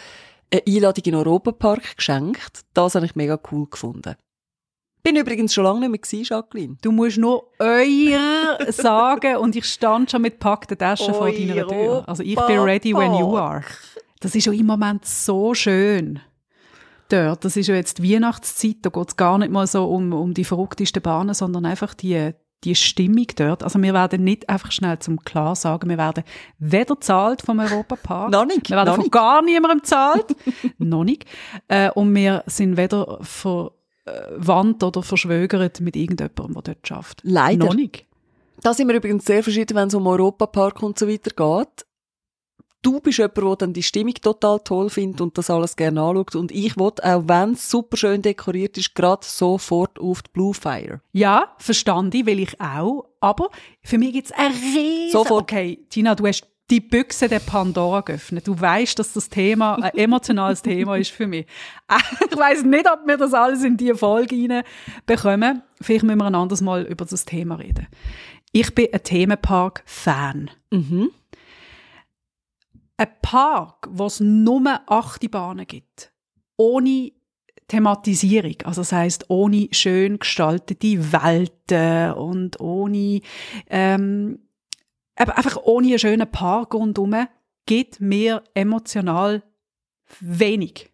eine 0.52 0.64
Einladung 0.68 1.04
in 1.06 1.12
den 1.12 1.16
Europapark 1.16 1.98
geschenkt. 1.98 2.62
Das 2.74 2.96
habe 2.96 3.06
ich 3.06 3.16
mega 3.16 3.40
cool 3.52 3.68
gefunden. 3.70 4.16
Bin 5.02 5.16
übrigens 5.16 5.54
schon 5.54 5.64
lange 5.64 5.90
nicht 5.90 6.12
mehr 6.12 6.22
Jacqueline. 6.24 6.78
Du 6.82 6.92
musst 6.92 7.18
nur 7.18 7.50
euer 7.60 8.58
sagen 8.72 9.38
und 9.38 9.56
ich 9.56 9.66
stand 9.66 10.12
schon 10.12 10.22
mit 10.22 10.40
packten 10.40 10.78
Taschen 10.78 11.14
vor 11.14 11.32
deiner 11.32 11.68
Tür. 11.68 12.04
Also 12.06 12.24
ich 12.24 12.36
bin 12.36 12.60
ready 12.60 12.94
when 12.94 13.14
you 13.14 13.38
are. 13.38 13.64
Das 14.20 14.36
ist 14.36 14.46
ja 14.46 14.52
im 14.52 14.66
Moment 14.66 15.06
so 15.06 15.54
schön. 15.54 16.20
Dort, 17.10 17.44
das 17.44 17.58
ist 17.58 17.68
ja 17.68 17.76
jetzt 17.76 17.98
die 17.98 18.14
Weihnachtszeit, 18.14 18.78
da 18.84 18.90
geht 18.90 19.08
es 19.08 19.18
gar 19.18 19.38
nicht 19.40 19.52
mal 19.52 19.66
so 19.66 19.86
um, 19.86 20.14
um 20.14 20.34
die 20.34 20.44
verrücktesten 20.44 21.02
Bahnen, 21.02 21.34
sondern 21.34 21.66
einfach 21.66 21.96
die, 21.96 22.34
die 22.64 22.76
Stimmung 22.76 23.26
dort. 23.36 23.64
Also 23.64 23.82
wir 23.82 23.94
werden 23.96 24.24
nicht 24.24 24.48
einfach 24.48 24.72
schnell 24.72 25.00
zum 25.00 25.20
klar 25.24 25.56
sagen, 25.56 25.90
wir 25.90 25.98
werden 25.98 26.24
weder 26.60 27.00
zahlt 27.00 27.42
vom 27.42 27.60
Europapark, 27.60 28.30
Noch 28.32 28.46
nicht, 28.46 28.70
wir 28.70 28.76
werden 28.78 28.88
noch 28.90 28.96
von 28.96 29.04
nicht. 29.06 29.12
gar 29.12 29.42
niemandem 29.42 29.84
zahlt, 29.84 30.36
noch 30.78 31.04
nicht, 31.04 31.26
äh, 31.68 31.90
und 31.90 32.14
wir 32.14 32.44
sind 32.46 32.78
weder 32.78 33.18
verwandt 34.40 34.84
oder 34.84 35.04
verschwögert 35.04 35.82
mit 35.82 35.96
irgendjemandem, 35.96 36.54
der 36.54 36.62
dort 36.74 36.88
schafft. 36.88 37.22
Leider. 37.24 37.66
Noch 37.66 37.76
nicht. 37.76 38.06
Da 38.62 38.74
sind 38.74 38.88
wir 38.90 38.96
übrigens 38.96 39.26
sehr 39.26 39.44
verschieden, 39.44 39.76
wenn 39.76 39.88
es 39.88 39.94
um 39.94 40.06
Europapark 40.06 40.84
und 40.84 41.00
so 41.00 41.08
weiter 41.08 41.32
geht. 41.32 41.86
Du 42.82 43.02
bist 43.02 43.18
jemand, 43.18 43.38
der 43.38 43.56
dann 43.58 43.74
die 43.74 43.84
Stimmung 43.84 44.14
total 44.14 44.62
toll 44.62 44.90
findet 44.90 45.20
und 45.20 45.38
das 45.38 45.50
alles 45.50 45.76
gerne 45.76 46.02
anschaut. 46.02 46.36
Und 46.36 46.52
ich 46.54 46.78
will, 46.78 46.92
auch 47.02 47.24
wenn 47.26 47.52
es 47.52 47.70
super 47.70 47.98
schön 47.98 48.22
dekoriert 48.22 48.78
ist, 48.78 48.96
gerade 48.96 49.26
sofort 49.26 50.00
auf 50.00 50.22
die 50.22 50.30
Blue 50.32 50.54
Fire. 50.54 51.02
Ja, 51.12 51.54
verstand 51.58 52.16
ich, 52.16 52.26
will 52.26 52.40
ich 52.40 52.60
auch. 52.62 53.04
Aber 53.20 53.50
für 53.84 53.98
mich 53.98 54.14
gibt 54.14 54.28
es 54.28 54.32
ein 54.32 54.52
riesen... 54.52 55.12
Sofort. 55.12 55.44
Okay, 55.44 55.86
Tina, 55.90 56.16
du 56.16 56.26
hast 56.26 56.48
die 56.70 56.82
Büchse 56.82 57.28
der 57.28 57.40
Pandora 57.40 58.02
geöffnet. 58.02 58.48
Du 58.48 58.60
weißt, 58.60 59.00
dass 59.00 59.14
das 59.14 59.30
Thema 59.30 59.76
ein 59.76 59.94
emotionales 59.96 60.62
Thema 60.62 60.98
ist 60.98 61.12
für 61.12 61.28
mich. 61.28 61.46
Ich 62.32 62.38
weiß 62.38 62.64
nicht, 62.64 62.90
ob 62.90 63.06
wir 63.06 63.18
das 63.18 63.34
alles 63.34 63.64
in 63.64 63.76
die 63.76 63.94
Folge 63.94 64.64
bekommen. 65.06 65.64
Vielleicht 65.82 66.04
müssen 66.04 66.20
wir 66.20 66.26
ein 66.26 66.36
anderes 66.36 66.62
Mal 66.62 66.84
über 66.84 67.06
das 67.06 67.26
Thema 67.26 67.56
reden. 67.56 67.88
Ich 68.52 68.74
bin 68.74 68.88
ein 68.94 69.04
Themenpark-Fan. 69.04 70.52
Mhm. 70.72 71.12
Ein 72.98 73.08
Park, 73.22 73.88
wo 73.90 74.06
es 74.06 74.20
nur 74.20 74.62
acht 74.88 75.30
Bahnen 75.32 75.66
gibt, 75.68 76.12
ohne 76.58 77.12
Thematisierung, 77.68 78.56
also 78.66 78.82
das 78.82 78.92
heißt 78.92 79.26
ohne 79.30 79.70
schön 79.72 80.20
gestaltete 80.20 81.14
Welten 81.14 82.14
und 82.14 82.60
ohne 82.60 83.22
ähm, 83.70 84.40
einfach 85.28 85.58
ohne 85.58 85.88
einen 85.88 86.00
schönen 86.00 86.30
Park 86.32 86.74
rundherum, 86.74 87.28
gibt 87.66 88.00
mir 88.00 88.44
emotional 88.54 89.44
wenig. 90.20 90.92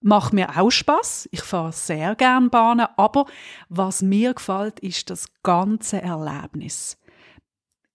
Macht 0.00 0.32
mir 0.32 0.56
auch 0.56 0.70
Spaß. 0.70 1.28
Ich 1.32 1.42
fahre 1.42 1.72
sehr 1.72 2.14
gern 2.14 2.50
Bahnen, 2.50 2.86
aber 2.96 3.26
was 3.68 4.02
mir 4.02 4.34
gefällt, 4.34 4.78
ist 4.80 5.10
das 5.10 5.26
ganze 5.42 6.00
Erlebnis. 6.02 6.98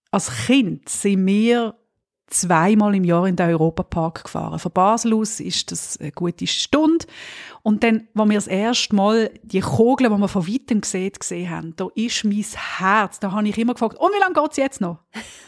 Als 0.10 0.46
Kind 0.46 0.90
sind 0.90 1.26
wir 1.26 1.76
zweimal 2.34 2.96
im 2.96 3.04
Jahr 3.04 3.28
in 3.28 3.36
den 3.36 3.50
Europapark 3.50 4.24
gefahren. 4.24 4.60
Von 4.60 4.72
Basel 4.72 5.14
aus 5.14 5.40
ist 5.40 5.72
das 5.72 5.98
eine 6.00 6.12
gute 6.12 6.48
Stunde. 6.48 7.06
Und 7.64 7.84
dann, 7.84 8.08
als 8.16 8.30
wir 8.30 8.36
das 8.36 8.48
erste 8.48 8.96
Mal 8.96 9.32
die 9.44 9.60
Kugeln, 9.60 10.12
die 10.12 10.20
wir 10.20 10.28
von 10.28 10.48
weitem 10.48 10.82
gesehen, 10.82 11.12
gesehen 11.18 11.50
haben, 11.50 11.74
da 11.76 11.88
ist 11.94 12.24
mein 12.24 12.44
Herz, 12.78 13.20
da 13.20 13.32
habe 13.32 13.48
ich 13.48 13.58
immer 13.58 13.74
gefragt, 13.74 13.98
und 14.00 14.12
wie 14.12 14.20
lange 14.20 14.34
geht 14.34 14.52
es 14.52 14.58
jetzt 14.58 14.82
noch? 14.82 15.00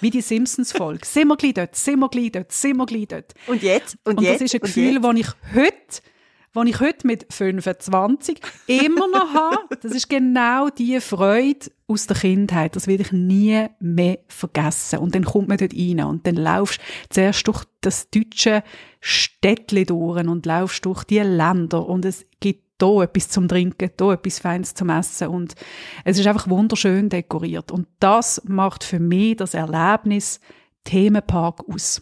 Wie 0.01 0.09
die 0.09 0.21
Simpsons-Folge. 0.21 1.05
sind 1.05 1.27
wir 1.27 1.37
gleich 1.37 1.55
dort, 1.55 1.75
sind 1.75 1.99
wir 1.99 2.09
gleich 2.09 2.31
dort, 2.31 2.51
sind 2.51 2.77
wir 2.77 2.85
gleich 2.85 3.07
dort. 3.07 3.33
Und 3.47 3.63
jetzt? 3.63 3.97
Und, 4.03 4.17
und 4.17 4.23
jetzt? 4.23 4.35
das 4.35 4.41
ist 4.41 4.55
ein 4.55 4.61
Gefühl, 4.61 4.99
das 4.99 5.15
ich 5.15 5.27
heute 5.55 6.12
was 6.53 6.67
ich 6.67 6.79
heute 6.79 7.07
mit 7.07 7.25
25 7.33 8.39
immer 8.67 9.07
noch 9.07 9.33
habe. 9.33 9.77
Das 9.81 9.91
ist 9.91 10.09
genau 10.09 10.69
die 10.69 10.99
Freude 11.01 11.71
aus 11.87 12.07
der 12.07 12.15
Kindheit. 12.15 12.75
Das 12.75 12.87
werde 12.87 13.03
ich 13.03 13.11
nie 13.11 13.67
mehr 13.79 14.19
vergessen. 14.27 14.99
Und 14.99 15.15
dann 15.15 15.25
kommt 15.25 15.47
man 15.47 15.57
dort 15.57 15.73
rein 15.73 16.03
und 16.03 16.27
dann 16.27 16.35
laufst 16.35 16.79
du 16.79 17.09
zuerst 17.09 17.47
durch 17.47 17.63
das 17.81 18.09
deutsche 18.09 18.63
Städtchen 19.01 19.85
durch 19.85 20.27
und 20.27 20.45
laufst 20.45 20.85
durch 20.85 21.03
die 21.03 21.19
Länder 21.19 21.87
und 21.87 22.05
es 22.05 22.25
gibt 22.39 22.63
da 22.77 23.03
etwas 23.03 23.29
zum 23.29 23.47
Trinken, 23.47 23.91
da 23.97 24.13
etwas 24.13 24.39
Feines 24.39 24.73
zum 24.73 24.89
Essen 24.89 25.29
und 25.29 25.55
es 26.05 26.19
ist 26.19 26.27
einfach 26.27 26.49
wunderschön 26.49 27.09
dekoriert. 27.09 27.71
Und 27.71 27.87
das 27.99 28.41
macht 28.45 28.83
für 28.83 28.99
mich 28.99 29.37
das 29.37 29.53
Erlebnis 29.53 30.39
Themenpark 30.83 31.67
aus. 31.69 32.01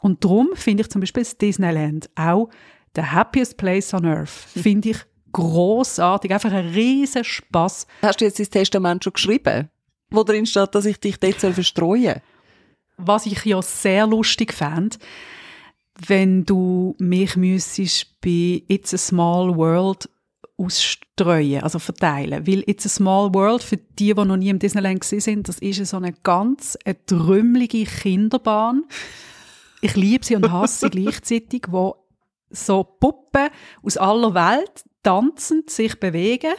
Und 0.00 0.24
darum 0.24 0.50
finde 0.54 0.82
ich 0.82 0.90
zum 0.90 1.00
Beispiel 1.00 1.22
das 1.22 1.36
Disneyland 1.36 2.10
auch 2.14 2.48
The 2.96 3.02
Happiest 3.02 3.56
Place 3.56 3.94
on 3.94 4.04
Earth 4.04 4.30
finde 4.30 4.90
ich 4.90 4.98
großartig, 5.32 6.32
einfach 6.32 6.52
ein 6.52 6.68
riesen 6.68 7.24
Spaß. 7.24 7.86
Hast 8.02 8.20
du 8.20 8.24
jetzt 8.24 8.40
das 8.40 8.50
Testament 8.50 9.04
schon 9.04 9.12
geschrieben, 9.12 9.70
wo 10.10 10.24
drin 10.24 10.46
steht, 10.46 10.74
dass 10.74 10.84
ich 10.84 10.98
dich 10.98 11.18
dort 11.18 11.36
verstreuen 11.36 12.14
soll? 12.14 12.22
Was 12.96 13.26
ich 13.26 13.44
ja 13.44 13.62
sehr 13.62 14.06
lustig 14.06 14.52
fände, 14.52 14.98
wenn 16.06 16.44
du 16.44 16.96
mich 16.98 17.36
müsstest 17.36 18.20
bei 18.20 18.62
It's 18.68 18.92
a 18.92 18.98
Small 18.98 19.56
World 19.56 20.08
ausstreuen, 20.56 21.62
also 21.62 21.78
verteilen. 21.78 22.46
Weil 22.46 22.62
It's 22.66 22.86
a 22.86 22.88
Small 22.88 23.32
World, 23.32 23.62
für 23.62 23.76
die, 23.76 24.14
die 24.14 24.24
noch 24.24 24.36
nie 24.36 24.50
im 24.50 24.58
Disneyland 24.58 25.02
sind, 25.04 25.48
das 25.48 25.58
ist 25.58 25.84
so 25.86 25.96
eine 25.96 26.12
ganz 26.12 26.76
eine 26.84 27.04
trümmelige 27.06 27.84
Kinderbahn. 27.84 28.84
Ich 29.80 29.96
liebe 29.96 30.24
sie 30.24 30.36
und 30.36 30.50
hasse 30.52 30.86
sie 30.86 30.90
gleichzeitig, 31.02 31.66
wo 31.68 31.99
so 32.50 32.84
Puppen 32.84 33.48
aus 33.82 33.96
aller 33.96 34.34
Welt 34.34 34.84
tanzend 35.02 35.70
sich 35.70 35.98
bewegen. 35.98 36.54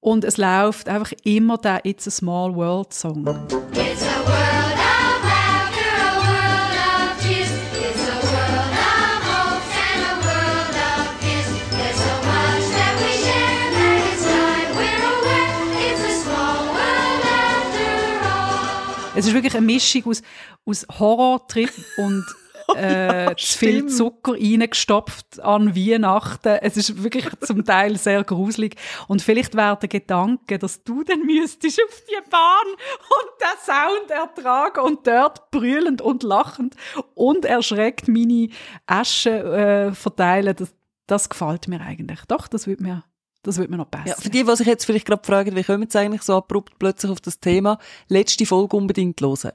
Und 0.00 0.24
es 0.24 0.36
läuft 0.36 0.88
einfach 0.88 1.12
immer 1.24 1.56
der 1.56 1.84
It's 1.84 2.06
a 2.06 2.10
Small 2.10 2.54
World 2.54 2.92
Song. 2.92 3.26
It's 3.72 4.02
a 4.02 4.28
world. 4.28 4.54
Es 19.16 19.26
ist 19.26 19.34
wirklich 19.34 19.54
eine 19.54 19.64
Mischung 19.64 20.06
aus, 20.06 20.22
aus 20.64 20.84
Horrortrip 20.98 21.70
und 21.98 22.24
äh, 22.74 23.34
zu 23.36 23.58
viel. 23.58 23.86
Zucker 23.86 24.32
reingestopft 24.32 25.40
an 25.40 25.74
Weihnachten. 25.76 26.58
Es 26.62 26.76
ist 26.76 27.02
wirklich 27.02 27.26
zum 27.40 27.64
Teil 27.64 27.96
sehr 27.96 28.24
gruselig. 28.24 28.76
Und 29.08 29.22
vielleicht 29.22 29.54
wäre 29.54 29.76
der 29.76 29.88
Gedanke, 29.88 30.58
dass 30.58 30.82
du 30.82 31.02
dann 31.04 31.20
müsstest 31.20 31.80
auf 31.82 32.02
die 32.08 32.30
Bahn 32.30 32.66
und 32.70 33.30
den 33.40 33.58
Sound 33.64 34.10
ertragen 34.10 34.80
und 34.80 35.06
dort 35.06 35.50
brüllend 35.50 36.02
und 36.02 36.22
lachend 36.22 36.74
und 37.14 37.44
erschreckt 37.44 38.08
meine 38.08 38.48
Asche 38.86 39.30
äh, 39.30 39.94
verteilen. 39.94 40.54
Das, 40.56 40.74
das 41.06 41.28
gefällt 41.28 41.68
mir 41.68 41.80
eigentlich. 41.80 42.20
Doch, 42.28 42.48
das 42.48 42.66
wird 42.66 42.80
mir, 42.80 43.04
das 43.42 43.58
wird 43.58 43.70
mir 43.70 43.76
noch 43.76 43.86
besser. 43.86 44.08
Ja, 44.08 44.14
für 44.14 44.30
die, 44.30 44.44
die 44.44 44.56
sich 44.56 44.66
jetzt 44.66 44.84
vielleicht 44.84 45.06
gerade 45.06 45.24
fragen, 45.24 45.54
wie 45.54 45.64
kommen 45.64 45.88
sie 45.88 45.98
eigentlich 45.98 46.22
so 46.22 46.36
abrupt 46.36 46.78
plötzlich 46.78 47.12
auf 47.12 47.20
das 47.20 47.40
Thema, 47.40 47.78
letzte 48.08 48.46
Folge 48.46 48.76
unbedingt 48.76 49.20
hören. 49.20 49.52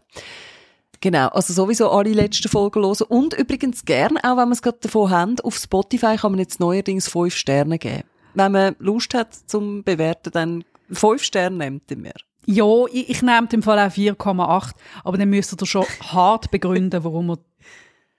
Genau, 1.01 1.27
also 1.29 1.53
sowieso 1.53 1.89
alle 1.89 2.11
letzten 2.11 2.49
Folgen 2.49 2.81
hören. 2.81 3.05
Und 3.07 3.33
übrigens 3.33 3.85
gern, 3.85 4.17
auch 4.17 4.37
wenn 4.37 4.49
wir 4.49 4.53
es 4.53 4.61
gerade 4.61 4.79
davon 4.81 5.09
haben, 5.09 5.39
auf 5.41 5.55
Spotify 5.57 6.17
kann 6.17 6.33
man 6.33 6.39
jetzt 6.39 6.59
neuerdings 6.59 7.07
fünf 7.07 7.35
Sterne 7.35 7.77
geben. 7.77 8.03
Wenn 8.33 8.51
man 8.51 8.75
Lust 8.79 9.13
hat 9.13 9.33
zum 9.33 9.83
Bewerten, 9.83 10.31
dann 10.31 10.63
fünf 10.91 11.23
Sterne 11.23 11.57
nimmt 11.57 11.89
ihr 11.91 11.97
mir. 11.97 12.13
Ja, 12.45 12.85
ich, 12.91 13.09
ich 13.09 13.21
nehme 13.21 13.47
im 13.51 13.63
Fall 13.63 13.79
auch 13.79 13.91
4,8, 13.91 14.71
aber 15.03 15.17
dann 15.17 15.29
müsst 15.29 15.61
ihr 15.61 15.65
schon 15.65 15.85
hart 16.01 16.51
begründen, 16.51 17.03
warum 17.03 17.27
wir, 17.27 17.39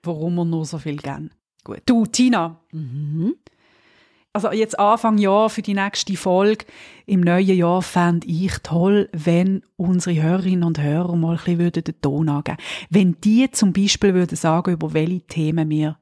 warum 0.03 0.37
wir 0.37 0.45
nur 0.45 0.65
so 0.65 0.79
viel 0.79 0.97
geben. 0.97 1.31
Gut. 1.65 1.83
Du, 1.85 2.07
Tina. 2.07 2.61
Also 4.33 4.53
jetzt 4.53 4.79
Anfang 4.79 5.19
Jahr 5.19 5.51
für 5.51 5.63
die 5.63 5.75
nächste 5.75 6.17
Folge 6.17 6.65
im 7.07 7.21
neuen 7.21 7.57
Jahr 7.57 7.83
fände 7.83 8.29
ich 8.29 8.59
toll, 8.63 9.09
wenn 9.13 9.65
unsere 9.77 10.23
Hörerinnen 10.23 10.63
und 10.63 10.81
Hörer 10.81 11.17
mal 11.17 11.33
ein 11.33 11.37
bisschen 11.37 11.59
würden 11.59 11.83
den 11.83 12.01
Ton 12.01 12.29
angeben. 12.29 12.59
Wenn 12.91 13.17
die 13.23 13.51
zum 13.51 13.73
Beispiel 13.73 14.15
würden 14.15 14.37
sagen, 14.37 14.73
über 14.73 14.93
welche 14.93 15.23
Themen 15.23 15.69
wir 15.69 15.99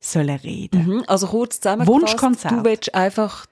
sollen 0.00 0.36
reden. 0.36 0.84
Mhm. 0.84 1.04
Also 1.06 1.28
kurz 1.28 1.60
zusammengefasst, 1.60 2.02
Wunschkonzert. 2.02 2.52
du 2.52 2.64
willst 2.64 2.94
einfach 2.94 3.46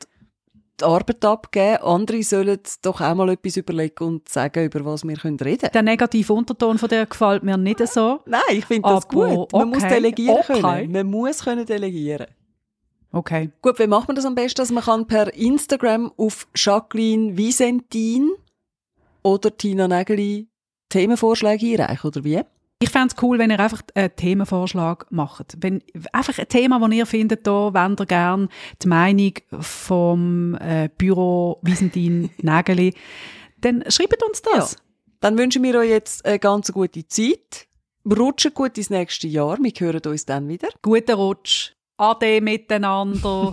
die 0.80 0.84
Arbeit 0.84 1.24
abgeben, 1.24 1.82
andere 1.82 2.22
sollen 2.24 2.58
doch 2.82 3.00
auch 3.00 3.14
mal 3.14 3.30
etwas 3.30 3.56
überlegen 3.56 4.04
und 4.04 4.28
sagen, 4.28 4.64
über 4.64 4.84
was 4.84 5.04
wir 5.04 5.16
reden 5.24 5.36
können. 5.38 5.58
Der 5.72 5.82
negative 5.82 6.32
Unterton 6.32 6.78
von 6.78 6.88
der 6.88 7.06
gefällt 7.06 7.44
mir 7.44 7.56
nicht 7.56 7.86
so. 7.86 8.20
Nein, 8.26 8.40
ich 8.50 8.66
finde 8.66 8.88
das 8.88 9.06
gut. 9.06 9.52
Man 9.52 9.68
muss 9.68 9.84
okay, 9.84 9.94
delegieren 9.94 10.38
okay. 10.38 10.60
können. 10.60 10.92
Man 10.92 11.06
muss 11.06 11.44
können 11.44 11.64
delegieren. 11.64 12.26
Okay. 13.16 13.50
Gut, 13.62 13.78
wie 13.78 13.86
macht 13.86 14.08
man 14.08 14.14
das 14.14 14.26
am 14.26 14.34
besten? 14.34 14.60
Also 14.60 14.74
man 14.74 14.84
kann 14.84 15.06
per 15.06 15.32
Instagram 15.32 16.12
auf 16.18 16.46
Jacqueline 16.54 17.34
Visentin 17.34 18.30
oder 19.22 19.56
Tina 19.56 19.88
Nägeli 19.88 20.48
Themenvorschläge 20.90 21.82
einreichen, 21.82 22.08
oder 22.08 22.24
wie? 22.24 22.42
Ich 22.78 22.90
fände 22.90 23.14
es 23.16 23.22
cool, 23.22 23.38
wenn 23.38 23.50
ihr 23.50 23.58
einfach 23.58 23.80
einen 23.94 24.14
Themenvorschlag 24.14 25.06
macht. 25.10 25.56
Wenn, 25.60 25.82
einfach 26.12 26.38
ein 26.38 26.48
Thema, 26.48 26.78
das 26.78 26.92
ihr 26.92 27.06
findet, 27.06 27.46
da 27.46 27.72
wollt 27.72 28.00
ihr 28.00 28.06
gerne 28.06 28.48
die 28.82 28.88
Meinung 28.88 29.32
vom 29.60 30.54
äh, 30.60 30.90
Büro 30.98 31.58
Wiesentin 31.62 32.28
Nägeli, 32.42 32.92
dann 33.62 33.82
schreibt 33.88 34.22
uns 34.22 34.42
das. 34.42 34.76
Dann 35.20 35.38
wünschen 35.38 35.62
wir 35.62 35.74
euch 35.76 35.88
jetzt 35.88 36.26
eine 36.26 36.38
ganz 36.38 36.70
gute 36.70 37.08
Zeit. 37.08 37.66
Rutschen 38.04 38.52
gut 38.52 38.76
ins 38.76 38.90
nächste 38.90 39.26
Jahr. 39.26 39.56
Wir 39.58 39.72
hören 39.78 40.02
uns 40.04 40.26
dann 40.26 40.48
wieder. 40.48 40.68
Guten 40.82 41.14
Rutsch. 41.14 41.75
Ade 41.98 42.40
miteinander. 42.42 43.50